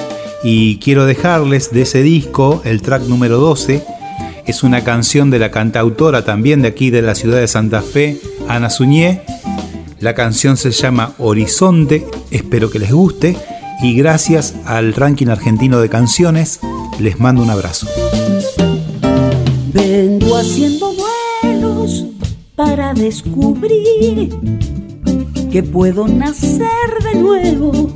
y 0.45 0.77
quiero 0.77 1.07
dejarles 1.07 1.73
de 1.73 1.81
ese 1.81 2.03
disco 2.03 2.61
el 2.67 2.83
track 2.83 3.05
número 3.05 3.39
12. 3.39 3.83
Es 4.45 4.63
una 4.63 4.85
canción 4.85 5.31
de 5.31 5.39
la 5.39 5.51
cantautora 5.51 6.23
también 6.23 6.61
de 6.61 6.69
aquí 6.69 6.91
de 6.91 7.01
la 7.01 7.15
ciudad 7.15 7.39
de 7.39 7.49
Santa 7.49 7.81
Fe, 7.81 8.21
Ana 8.47 8.69
Suñé, 8.69 9.23
la 10.01 10.15
canción 10.15 10.57
se 10.57 10.71
llama 10.71 11.15
Horizonte, 11.19 12.07
espero 12.31 12.71
que 12.71 12.79
les 12.79 12.91
guste 12.91 13.37
y 13.83 13.95
gracias 13.95 14.55
al 14.65 14.95
ranking 14.95 15.29
argentino 15.29 15.81
de 15.81 15.91
canciones 15.91 16.61
les 16.99 17.21
mando 17.21 17.43
un 17.43 17.51
abrazo. 17.51 17.87
Vengo 19.73 20.37
haciendo 20.37 20.93
vuelos 21.43 22.07
para 22.57 22.95
descubrir 22.95 24.31
que 25.51 25.63
puedo 25.63 26.09
nacer 26.09 26.71
de 27.13 27.21
nuevo, 27.21 27.91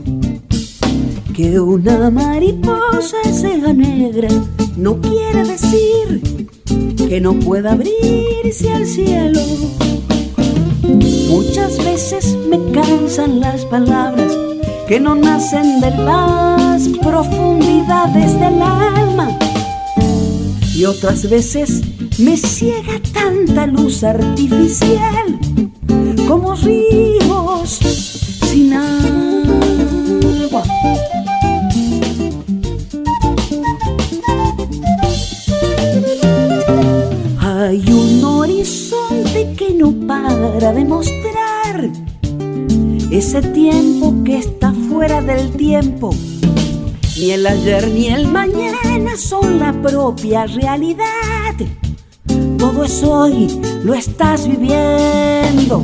que 1.34 1.58
una 1.58 2.10
mariposa 2.10 3.16
sea 3.32 3.72
negra 3.72 4.28
no 4.76 5.00
quiere 5.00 5.44
decir 5.44 6.48
que 6.96 7.20
no 7.20 7.34
pueda 7.34 7.72
abrirse 7.72 8.72
al 8.72 8.86
cielo 8.86 9.40
Muchas 11.28 11.78
veces 11.78 12.36
me 12.48 12.58
cansan 12.72 13.40
las 13.40 13.64
palabras 13.64 14.32
que 14.88 15.00
no 15.00 15.14
nacen 15.14 15.80
de 15.80 15.90
las 15.90 16.88
profundidades 17.02 18.34
del 18.38 18.62
alma. 18.62 19.36
Y 20.74 20.84
otras 20.84 21.28
veces 21.28 21.82
me 22.18 22.36
ciega 22.36 23.00
tanta 23.12 23.66
luz 23.66 24.04
artificial 24.04 25.38
como 26.26 26.54
ríos 26.54 27.78
sin 28.42 28.72
agua. 28.72 29.23
Mostrar 40.94 41.90
ese 43.10 43.42
tiempo 43.42 44.14
que 44.24 44.38
está 44.38 44.72
fuera 44.88 45.20
del 45.20 45.50
tiempo. 45.50 46.10
Ni 47.18 47.32
el 47.32 47.44
ayer 47.46 47.88
ni 47.88 48.06
el 48.06 48.28
mañana 48.28 49.16
son 49.16 49.58
la 49.58 49.72
propia 49.72 50.46
realidad. 50.46 51.54
Todo 52.58 52.84
es 52.84 53.02
hoy, 53.02 53.60
lo 53.82 53.92
estás 53.94 54.46
viviendo. 54.46 55.82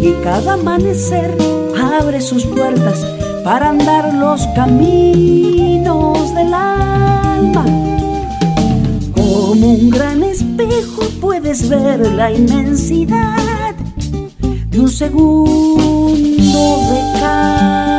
Y 0.00 0.12
cada 0.22 0.52
amanecer 0.52 1.36
abre 1.76 2.20
sus 2.20 2.44
puertas 2.46 3.04
para 3.42 3.70
andar 3.70 4.14
los 4.14 4.46
caminos 4.54 6.34
del 6.34 6.54
alma 6.54 7.64
como 9.50 9.74
un 9.74 9.90
gran 9.90 10.22
espejo 10.22 11.02
puedes 11.20 11.68
ver 11.68 12.00
la 12.12 12.30
inmensidad 12.30 13.59
un 14.80 14.88
segundo 14.88 16.78
de 16.90 17.20
calma. 17.20 17.89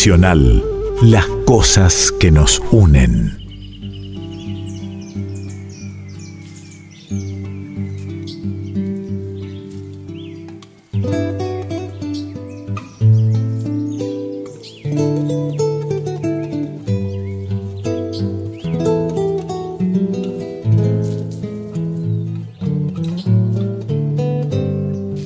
Nacional, 0.00 0.64
las 1.02 1.26
cosas 1.44 2.10
que 2.18 2.30
nos 2.30 2.62
unen. 2.70 3.36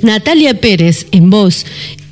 Natalia 0.02 0.60
Pérez 0.60 1.06
en 1.12 1.30
voz 1.30 1.64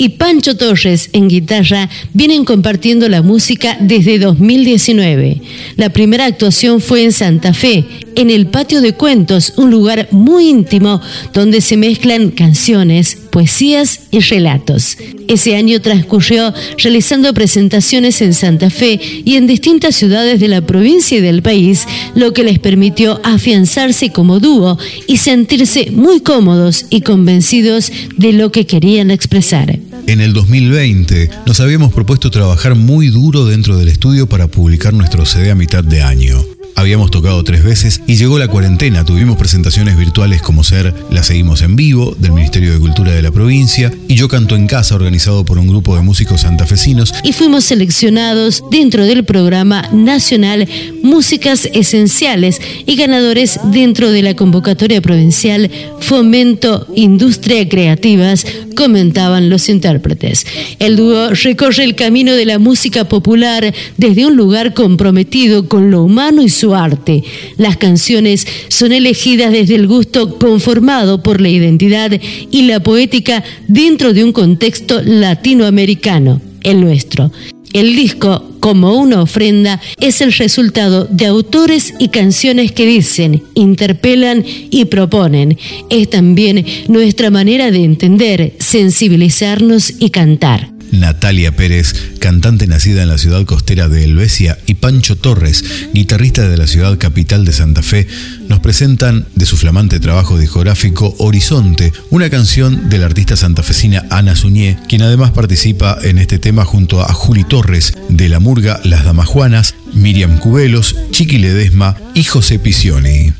y 0.02 0.08
Pancho 0.08 0.56
Torres 0.56 1.10
en 1.12 1.28
guitarra 1.28 1.88
vienen 2.12 2.44
compartiendo 2.44 3.08
la 3.08 3.22
música 3.22 3.76
desde 3.78 4.18
2019. 4.18 5.40
La 5.76 5.90
primera 5.90 6.24
actuación 6.24 6.80
fue 6.80 7.04
en 7.04 7.12
Santa 7.12 7.54
Fe, 7.54 7.84
en 8.16 8.30
el 8.30 8.46
Patio 8.46 8.80
de 8.80 8.94
Cuentos, 8.94 9.54
un 9.56 9.70
lugar 9.70 10.08
muy 10.10 10.48
íntimo 10.48 11.00
donde 11.32 11.60
se 11.60 11.76
mezclan 11.76 12.30
canciones, 12.30 13.18
poesías 13.30 14.00
y 14.10 14.20
relatos. 14.20 14.96
Ese 15.28 15.56
año 15.56 15.80
transcurrió 15.80 16.52
realizando 16.78 17.32
presentaciones 17.32 18.20
en 18.22 18.34
Santa 18.34 18.70
Fe 18.70 19.00
y 19.24 19.36
en 19.36 19.46
distintas 19.46 19.94
ciudades 19.94 20.40
de 20.40 20.48
la 20.48 20.60
provincia 20.60 21.18
y 21.18 21.20
del 21.20 21.42
país, 21.42 21.86
lo 22.14 22.32
que 22.32 22.44
les 22.44 22.58
permitió 22.58 23.20
afianzarse 23.24 24.10
como 24.10 24.40
dúo 24.40 24.78
y 25.06 25.16
sentirse 25.16 25.90
muy 25.90 26.20
cómodos 26.20 26.86
y 26.90 27.00
convencidos 27.00 27.90
de 28.16 28.32
lo 28.32 28.52
que 28.52 28.66
querían 28.66 29.10
expresar. 29.10 29.78
En 30.06 30.20
el 30.20 30.32
2020 30.32 31.30
nos 31.46 31.60
habíamos 31.60 31.92
propuesto 31.92 32.30
trabajar 32.30 32.74
muy 32.74 33.08
duro 33.08 33.46
dentro 33.46 33.76
del 33.78 33.88
estudio 33.88 34.28
para 34.28 34.48
publicar 34.48 34.92
nuestro 34.92 35.24
CD 35.24 35.50
a 35.50 35.54
mitad 35.54 35.84
de 35.84 36.02
año. 36.02 36.44
Habíamos 36.82 37.12
tocado 37.12 37.44
tres 37.44 37.62
veces 37.62 38.00
y 38.08 38.16
llegó 38.16 38.40
la 38.40 38.48
cuarentena. 38.48 39.04
Tuvimos 39.04 39.36
presentaciones 39.36 39.96
virtuales 39.96 40.42
como 40.42 40.64
ser 40.64 40.92
La 41.10 41.22
Seguimos 41.22 41.62
en 41.62 41.76
Vivo, 41.76 42.16
del 42.18 42.32
Ministerio 42.32 42.72
de 42.72 42.80
Cultura 42.80 43.12
de 43.12 43.22
la 43.22 43.30
provincia, 43.30 43.92
y 44.08 44.16
Yo 44.16 44.26
Canto 44.26 44.56
en 44.56 44.66
Casa, 44.66 44.96
organizado 44.96 45.44
por 45.44 45.58
un 45.58 45.68
grupo 45.68 45.94
de 45.94 46.02
músicos 46.02 46.40
santafesinos. 46.40 47.14
Y 47.22 47.32
fuimos 47.32 47.64
seleccionados 47.64 48.64
dentro 48.72 49.04
del 49.04 49.24
programa 49.24 49.88
nacional 49.92 50.68
Músicas 51.04 51.68
Esenciales 51.72 52.60
y 52.84 52.96
ganadores 52.96 53.60
dentro 53.70 54.10
de 54.10 54.22
la 54.22 54.34
convocatoria 54.34 55.00
provincial 55.00 55.70
Fomento 56.00 56.88
Industria 56.96 57.68
Creativas, 57.68 58.44
comentaban 58.74 59.50
los 59.50 59.68
intérpretes. 59.68 60.46
El 60.80 60.96
dúo 60.96 61.30
recorre 61.30 61.84
el 61.84 61.94
camino 61.94 62.32
de 62.32 62.44
la 62.44 62.58
música 62.58 63.04
popular 63.08 63.72
desde 63.96 64.26
un 64.26 64.36
lugar 64.36 64.74
comprometido 64.74 65.68
con 65.68 65.92
lo 65.92 66.02
humano 66.02 66.42
y 66.42 66.48
su 66.48 66.71
arte. 66.74 67.24
Las 67.56 67.76
canciones 67.76 68.46
son 68.68 68.92
elegidas 68.92 69.52
desde 69.52 69.74
el 69.74 69.86
gusto 69.86 70.38
conformado 70.38 71.22
por 71.22 71.40
la 71.40 71.48
identidad 71.48 72.12
y 72.50 72.62
la 72.62 72.80
poética 72.80 73.42
dentro 73.68 74.12
de 74.12 74.24
un 74.24 74.32
contexto 74.32 75.02
latinoamericano, 75.02 76.40
el 76.62 76.80
nuestro. 76.80 77.30
El 77.72 77.96
disco, 77.96 78.52
como 78.60 78.94
una 78.94 79.22
ofrenda, 79.22 79.80
es 79.98 80.20
el 80.20 80.32
resultado 80.32 81.06
de 81.06 81.24
autores 81.24 81.94
y 81.98 82.08
canciones 82.08 82.72
que 82.72 82.84
dicen, 82.84 83.42
interpelan 83.54 84.44
y 84.70 84.84
proponen. 84.84 85.56
Es 85.88 86.10
también 86.10 86.66
nuestra 86.88 87.30
manera 87.30 87.70
de 87.70 87.82
entender, 87.82 88.52
sensibilizarnos 88.58 89.94
y 89.98 90.10
cantar. 90.10 90.71
Natalia 90.92 91.56
Pérez, 91.56 91.94
cantante 92.20 92.66
nacida 92.66 93.02
en 93.02 93.08
la 93.08 93.18
ciudad 93.18 93.44
costera 93.44 93.88
de 93.88 94.04
Helvecia, 94.04 94.58
y 94.66 94.74
Pancho 94.74 95.16
Torres, 95.16 95.64
guitarrista 95.92 96.48
de 96.48 96.56
la 96.56 96.66
ciudad 96.66 96.98
capital 96.98 97.44
de 97.44 97.52
Santa 97.52 97.82
Fe, 97.82 98.06
nos 98.48 98.60
presentan 98.60 99.26
de 99.34 99.46
su 99.46 99.56
flamante 99.56 99.98
trabajo 99.98 100.38
discográfico 100.38 101.14
Horizonte, 101.18 101.92
una 102.10 102.30
canción 102.30 102.88
de 102.88 102.98
la 102.98 103.06
artista 103.06 103.36
santafesina 103.36 104.04
Ana 104.10 104.36
Suñé, 104.36 104.78
quien 104.88 105.02
además 105.02 105.32
participa 105.32 105.98
en 106.02 106.18
este 106.18 106.38
tema 106.38 106.64
junto 106.64 107.00
a 107.00 107.12
Juli 107.12 107.44
Torres 107.44 107.94
de 108.08 108.28
la 108.28 108.38
murga 108.38 108.80
Las 108.84 109.04
Damajuanas, 109.04 109.74
Miriam 109.94 110.38
Cubelos, 110.38 110.94
Chiqui 111.10 111.38
Ledesma 111.38 111.96
y 112.14 112.24
José 112.24 112.58
Pisioni. 112.58 113.32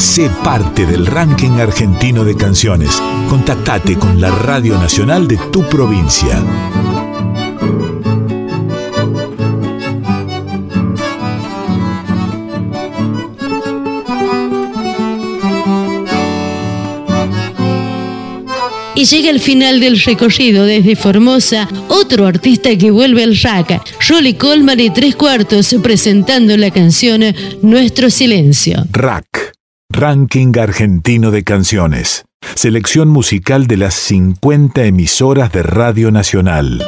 Sé 0.00 0.30
parte 0.42 0.86
del 0.86 1.04
ranking 1.04 1.60
argentino 1.60 2.24
de 2.24 2.34
canciones. 2.34 2.90
Contactate 3.28 3.96
con 3.96 4.18
la 4.18 4.30
Radio 4.30 4.78
Nacional 4.78 5.28
de 5.28 5.36
tu 5.52 5.62
provincia. 5.68 6.42
Y 19.00 19.04
llega 19.06 19.30
el 19.30 19.40
final 19.40 19.80
del 19.80 19.98
recorrido 20.00 20.64
desde 20.64 20.94
Formosa, 20.96 21.68
otro 21.88 22.26
artista 22.26 22.76
que 22.76 22.90
vuelve 22.90 23.22
al 23.22 23.34
rack, 23.34 23.82
Rolly 24.08 24.34
Colman 24.34 24.78
y 24.78 24.90
tres 24.90 25.16
cuartos 25.16 25.74
presentando 25.82 26.54
la 26.58 26.70
canción 26.70 27.22
Nuestro 27.62 28.10
Silencio. 28.10 28.84
Rack, 28.92 29.29
Ranking 30.00 30.58
Argentino 30.58 31.30
de 31.30 31.44
Canciones. 31.44 32.24
Selección 32.54 33.10
musical 33.10 33.66
de 33.66 33.76
las 33.76 33.92
50 33.92 34.86
emisoras 34.86 35.52
de 35.52 35.62
Radio 35.62 36.10
Nacional. 36.10 36.82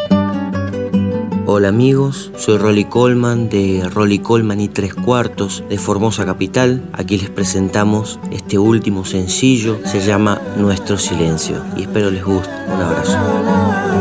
Hola 1.45 1.69
amigos, 1.69 2.33
soy 2.39 2.57
Rolly 2.57 2.87
Colman 2.87 3.51
de 3.51 3.87
Rolly 3.93 4.21
Colman 4.21 4.63
y 4.63 4.69
Tres 4.69 4.95
Cuartos 4.95 5.63
de 5.69 5.77
Formosa 5.77 6.25
Capital. 6.25 6.89
Aquí 6.95 7.19
les 7.19 7.29
presentamos 7.29 8.19
este 8.31 8.59
último 8.59 9.05
sencillo, 9.05 9.79
se 9.85 10.01
llama 10.01 10.41
Nuestro 10.57 10.97
Silencio 10.97 11.63
y 11.77 11.83
espero 11.83 12.11
les 12.11 12.25
guste. 12.25 12.49
Un 12.75 12.81
abrazo. 12.81 13.92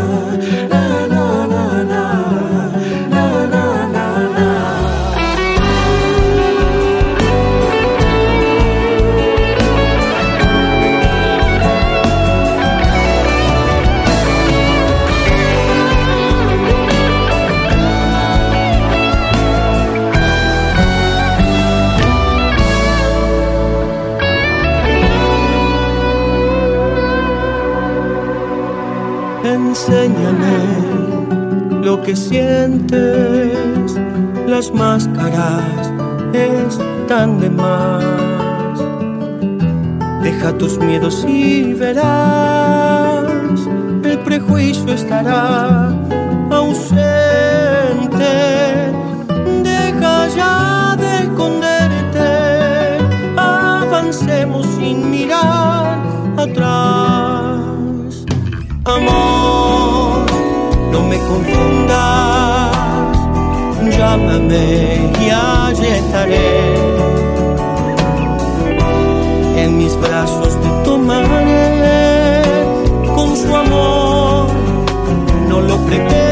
Que 32.03 32.15
sientes, 32.15 33.99
las 34.47 34.71
máscaras 34.71 35.91
están 36.33 37.39
de 37.39 37.49
más. 37.49 38.03
Deja 40.23 40.57
tus 40.57 40.77
miedos 40.79 41.25
y 41.27 41.73
verás, 41.73 43.25
el 44.03 44.19
prejuicio 44.19 44.93
estará 44.93 45.93
ausente. 46.49 47.01
Deja 49.63 50.27
ya 50.35 50.95
de 50.97 51.19
esconderte, 51.23 52.97
avancemos 53.37 54.65
sin 54.77 55.09
mirar 55.11 55.99
atrás. 56.37 58.25
Amor, 58.85 60.25
no 60.91 61.01
me 61.07 61.17
confundas, 61.17 61.80
llámame 64.11 65.11
y 65.21 65.29
allí 65.29 65.87
estaré. 65.87 66.49
En 69.57 69.77
mis 69.77 69.95
brazos 70.01 70.59
te 70.61 70.69
tomaré 70.83 72.41
con 73.15 73.35
su 73.37 73.55
amor, 73.55 74.47
no 75.47 75.61
lo 75.61 75.77
pretendas. 75.85 76.30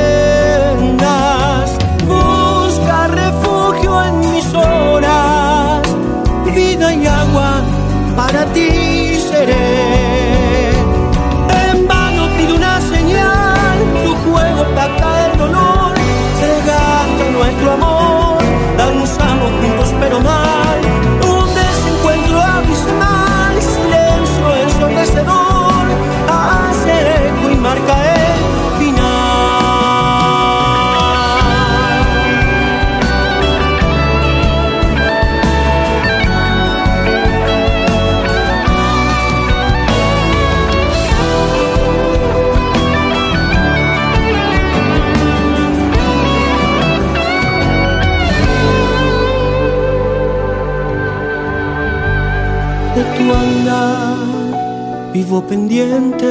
Vivo 55.30 55.46
pendiente, 55.46 56.26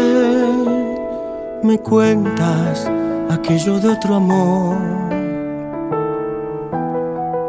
me 1.62 1.78
cuentas 1.78 2.90
aquello 3.30 3.78
de 3.78 3.90
otro 3.90 4.16
amor. 4.16 4.76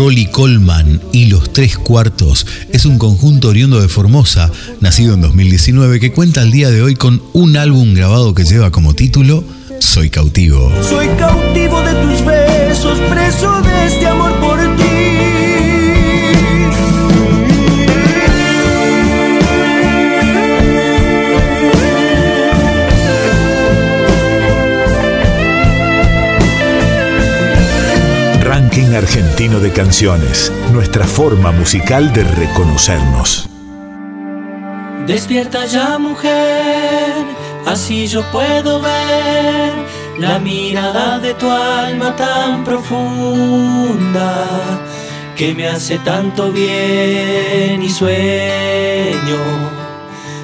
Rolly 0.02 0.26
Colman 0.26 1.00
y 1.12 1.28
Los 1.28 1.54
Tres 1.54 1.78
Cuartos 1.78 2.48
es 2.72 2.86
un 2.88 2.98
conjunto 2.98 3.50
oriundo 3.50 3.80
de 3.80 3.88
Formosa, 3.88 4.50
nacido 4.80 5.14
en 5.14 5.22
2019, 5.22 6.00
que 6.00 6.12
cuenta 6.12 6.42
al 6.42 6.50
día 6.50 6.72
de 6.72 6.82
hoy 6.82 6.96
con 6.96 7.22
un 7.34 7.56
álbum 7.56 7.94
grabado 7.94 8.34
que 8.34 8.44
lleva 8.44 8.72
como 8.72 8.96
título 8.96 9.44
Soy 9.80 10.10
cautivo. 10.10 10.72
Soy 10.82 11.08
cautivo 11.20 11.80
de 11.82 11.94
tus 11.94 12.26
besos, 12.26 13.00
preso 13.12 13.62
de 13.62 13.86
este 13.86 14.08
amor 14.08 14.34
por 14.40 14.58
ti. 14.76 15.01
Argentino 29.02 29.60
de 29.60 29.72
Canciones, 29.72 30.54
nuestra 30.72 31.06
forma 31.06 31.52
musical 31.52 32.14
de 32.14 32.24
reconocernos. 32.24 33.50
Despierta 35.08 35.66
ya 35.66 35.98
mujer, 35.98 37.26
así 37.66 38.06
yo 38.06 38.22
puedo 38.32 38.80
ver 38.80 39.72
la 40.20 40.38
mirada 40.38 41.18
de 41.18 41.34
tu 41.34 41.50
alma 41.50 42.16
tan 42.16 42.64
profunda 42.64 44.36
que 45.36 45.56
me 45.56 45.68
hace 45.68 45.98
tanto 45.98 46.52
bien 46.52 47.82
y 47.82 47.90
sueño 47.90 49.40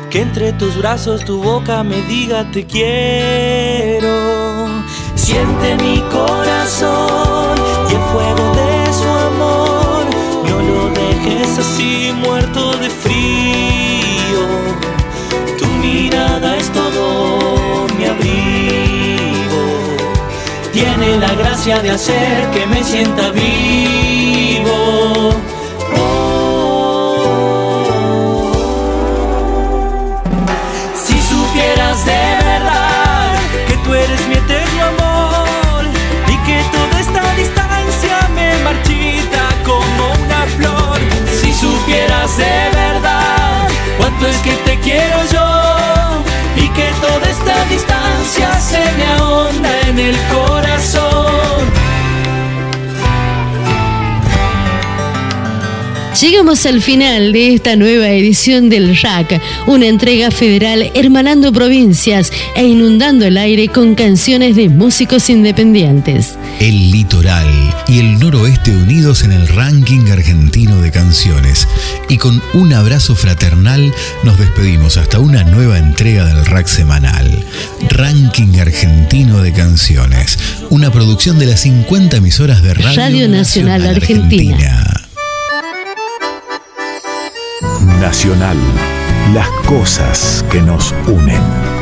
que 0.10 0.22
entre 0.22 0.54
tus 0.54 0.76
brazos 0.78 1.24
tu 1.26 1.44
boca 1.44 1.84
me 1.84 2.02
diga 2.08 2.50
te 2.52 2.66
quiero. 2.66 4.08
Siente 5.14 5.76
mi 5.76 6.02
corazón 6.12 7.37
fuego 8.18 8.56
de 8.56 8.94
su 9.00 9.10
amor, 9.30 10.06
no 10.50 10.58
lo 10.70 10.90
dejes 10.90 11.60
así 11.60 12.12
muerto 12.26 12.72
de 12.78 12.90
frío. 12.90 14.44
Tu 15.60 15.68
mirada 15.86 16.58
es 16.58 16.68
todo 16.72 17.86
mi 17.96 18.06
abrigo, 18.06 19.66
tiene 20.74 21.18
la 21.18 21.32
gracia 21.36 21.80
de 21.80 21.92
hacer 21.92 22.50
que 22.54 22.66
me 22.66 22.84
sienta 22.84 23.30
vivo. 23.30 24.68
Es 44.30 44.38
que 44.38 44.52
te 44.66 44.80
quiero 44.80 45.18
yo 45.32 46.24
y 46.56 46.68
que 46.70 46.88
toda 47.02 47.30
esta 47.30 47.66
distancia 47.70 48.60
se 48.60 48.80
me 48.98 49.06
ahonda 49.06 49.70
en 49.90 50.00
el 50.00 50.16
corazón. 50.34 51.28
Llegamos 56.20 56.66
al 56.66 56.82
final 56.82 57.32
de 57.32 57.54
esta 57.54 57.76
nueva 57.76 58.10
edición 58.10 58.70
del 58.70 58.98
RAC, 59.00 59.40
una 59.68 59.86
entrega 59.86 60.32
federal 60.32 60.92
hermanando 60.96 61.54
provincias 61.54 62.32
e 62.56 62.66
inundando 62.66 63.26
el 63.26 63.38
aire 63.38 63.68
con 63.68 63.94
canciones 63.94 64.56
de 64.56 64.68
músicos 64.68 65.30
independientes. 65.30 66.36
El 66.60 66.90
litoral 66.92 67.48
y 67.88 68.00
el 68.00 68.18
noroeste 68.18 68.72
unidos 68.72 69.24
en 69.24 69.32
el 69.32 69.48
ranking 69.48 70.10
argentino 70.10 70.82
de 70.82 70.92
canciones. 70.92 71.68
Y 72.10 72.18
con 72.18 72.42
un 72.56 72.74
abrazo 72.74 73.16
fraternal 73.16 73.94
nos 74.24 74.40
despedimos 74.40 74.98
hasta 74.98 75.20
una 75.20 75.44
nueva 75.44 75.78
entrega 75.78 76.26
del 76.26 76.44
rack 76.48 76.66
semanal. 76.66 77.46
Ranking 77.90 78.60
argentino 78.60 79.42
de 79.44 79.54
canciones. 79.54 80.40
Una 80.72 80.92
producción 80.92 81.38
de 81.38 81.46
las 81.46 81.60
50 81.62 82.18
emisoras 82.18 82.64
de 82.64 82.74
Radio, 82.74 82.98
Radio 82.98 83.30
Nacional 83.30 83.86
Argentina. 83.86 84.84
Nacional, 88.00 88.58
las 89.34 89.50
cosas 89.68 90.44
que 90.50 90.62
nos 90.62 90.94
unen. 91.06 91.77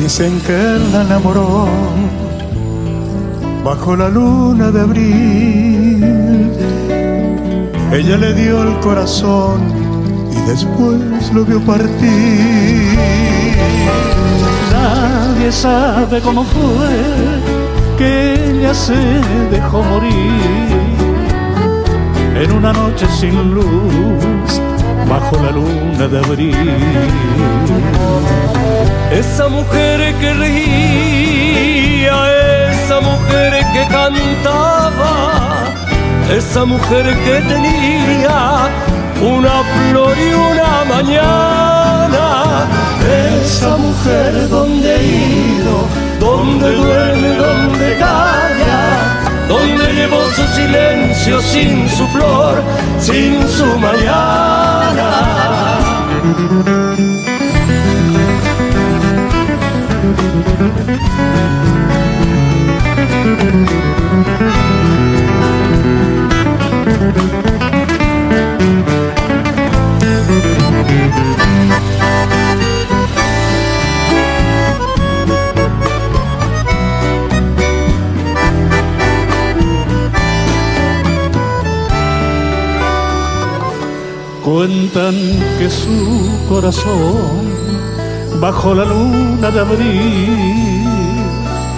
Dicen 0.00 0.40
que 0.40 0.52
él 0.52 0.92
la 0.92 1.02
enamoró 1.02 1.68
bajo 3.62 3.94
la 3.94 4.08
luna 4.08 4.70
de 4.70 4.80
abril. 4.80 6.50
Ella 7.92 8.16
le 8.16 8.32
dio 8.32 8.62
el 8.62 8.80
corazón 8.80 9.60
y 10.32 10.36
después 10.48 11.30
lo 11.34 11.44
vio 11.44 11.60
partir. 11.60 12.96
Nadie 14.72 15.52
sabe 15.52 16.22
cómo 16.22 16.44
fue 16.44 16.96
que 17.98 18.32
ella 18.52 18.72
se 18.72 18.96
dejó 19.50 19.82
morir 19.82 20.80
en 22.42 22.52
una 22.52 22.72
noche 22.72 23.06
sin 23.20 23.52
luz 23.52 24.60
bajo 25.06 25.36
la 25.42 25.50
luna 25.50 26.08
de 26.08 26.18
abril. 26.18 26.56
Esa 29.10 29.48
mujer 29.48 30.14
que 30.20 30.32
reía, 30.34 32.14
esa 32.70 33.00
mujer 33.00 33.64
que 33.72 33.86
cantaba, 33.88 35.64
esa 36.32 36.64
mujer 36.64 37.06
que 37.24 37.40
tenía 37.48 38.68
una 39.20 39.62
flor 39.64 40.16
y 40.16 40.32
una 40.32 40.84
mañana. 40.84 42.66
Esa 43.42 43.76
mujer 43.76 44.48
donde 44.48 44.96
he 44.96 45.02
ido, 45.58 45.88
donde 46.20 46.72
duerme, 46.72 47.34
donde 47.34 47.96
calla, 47.98 49.18
donde 49.48 49.92
llevo 49.92 50.24
su 50.36 50.46
silencio 50.54 51.40
sin 51.40 51.88
su 51.88 52.06
flor, 52.08 52.62
sin 53.00 53.48
su 53.48 53.66
mañana. 53.76 55.29
Cuentan 84.60 85.14
que 85.58 85.70
su 85.70 86.28
corazón, 86.46 87.48
bajo 88.42 88.74
la 88.74 88.84
luna 88.84 89.50
de 89.50 89.58
abril, 89.58 90.84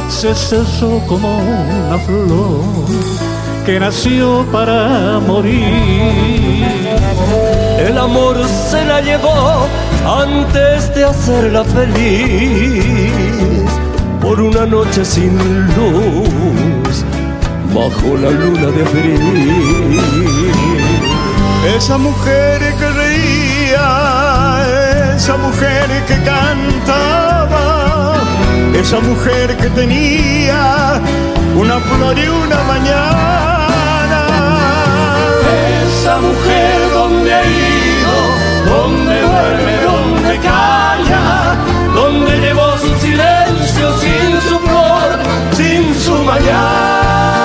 se 0.09 0.35
cesó 0.35 1.01
como 1.07 1.28
una 1.39 1.97
flor 1.99 2.64
que 3.64 3.78
nació 3.78 4.45
para 4.51 5.20
morir. 5.20 6.66
El 7.78 7.97
amor 7.97 8.37
se 8.49 8.85
la 8.85 9.01
llevó 9.01 9.68
antes 10.05 10.93
de 10.93 11.05
hacerla 11.05 11.62
feliz 11.62 12.83
por 14.20 14.41
una 14.41 14.66
noche 14.66 15.05
sin 15.05 15.39
luz 15.76 17.05
bajo 17.72 18.16
la 18.16 18.30
luna 18.30 18.66
de 18.66 18.83
abril. 18.83 20.22
Esa 21.65 21.97
mujer 21.97 22.59
que 22.77 22.89
reía, 22.91 23.87
esa 25.15 25.37
mujer 25.37 25.89
que 26.09 26.21
cantaba, 26.25 28.15
esa 28.75 28.99
mujer 28.99 29.57
que 29.57 29.69
tenía 29.71 31.01
una 31.57 31.79
flor 31.79 32.19
y 32.19 32.27
una 32.27 32.63
mañana. 32.65 34.27
Esa 35.87 36.19
mujer 36.19 36.91
donde 36.93 37.33
ha 37.33 37.45
ido, 37.45 38.15
donde 38.67 39.23
duerme, 39.23 39.83
donde 39.85 40.39
calla, 40.41 41.55
donde 41.95 42.41
llevó 42.41 42.77
su 42.77 42.93
silencio 42.99 43.99
sin 44.01 44.41
su 44.49 44.59
flor, 44.59 45.21
sin 45.57 45.95
su 45.95 46.25
mañana. 46.25 47.41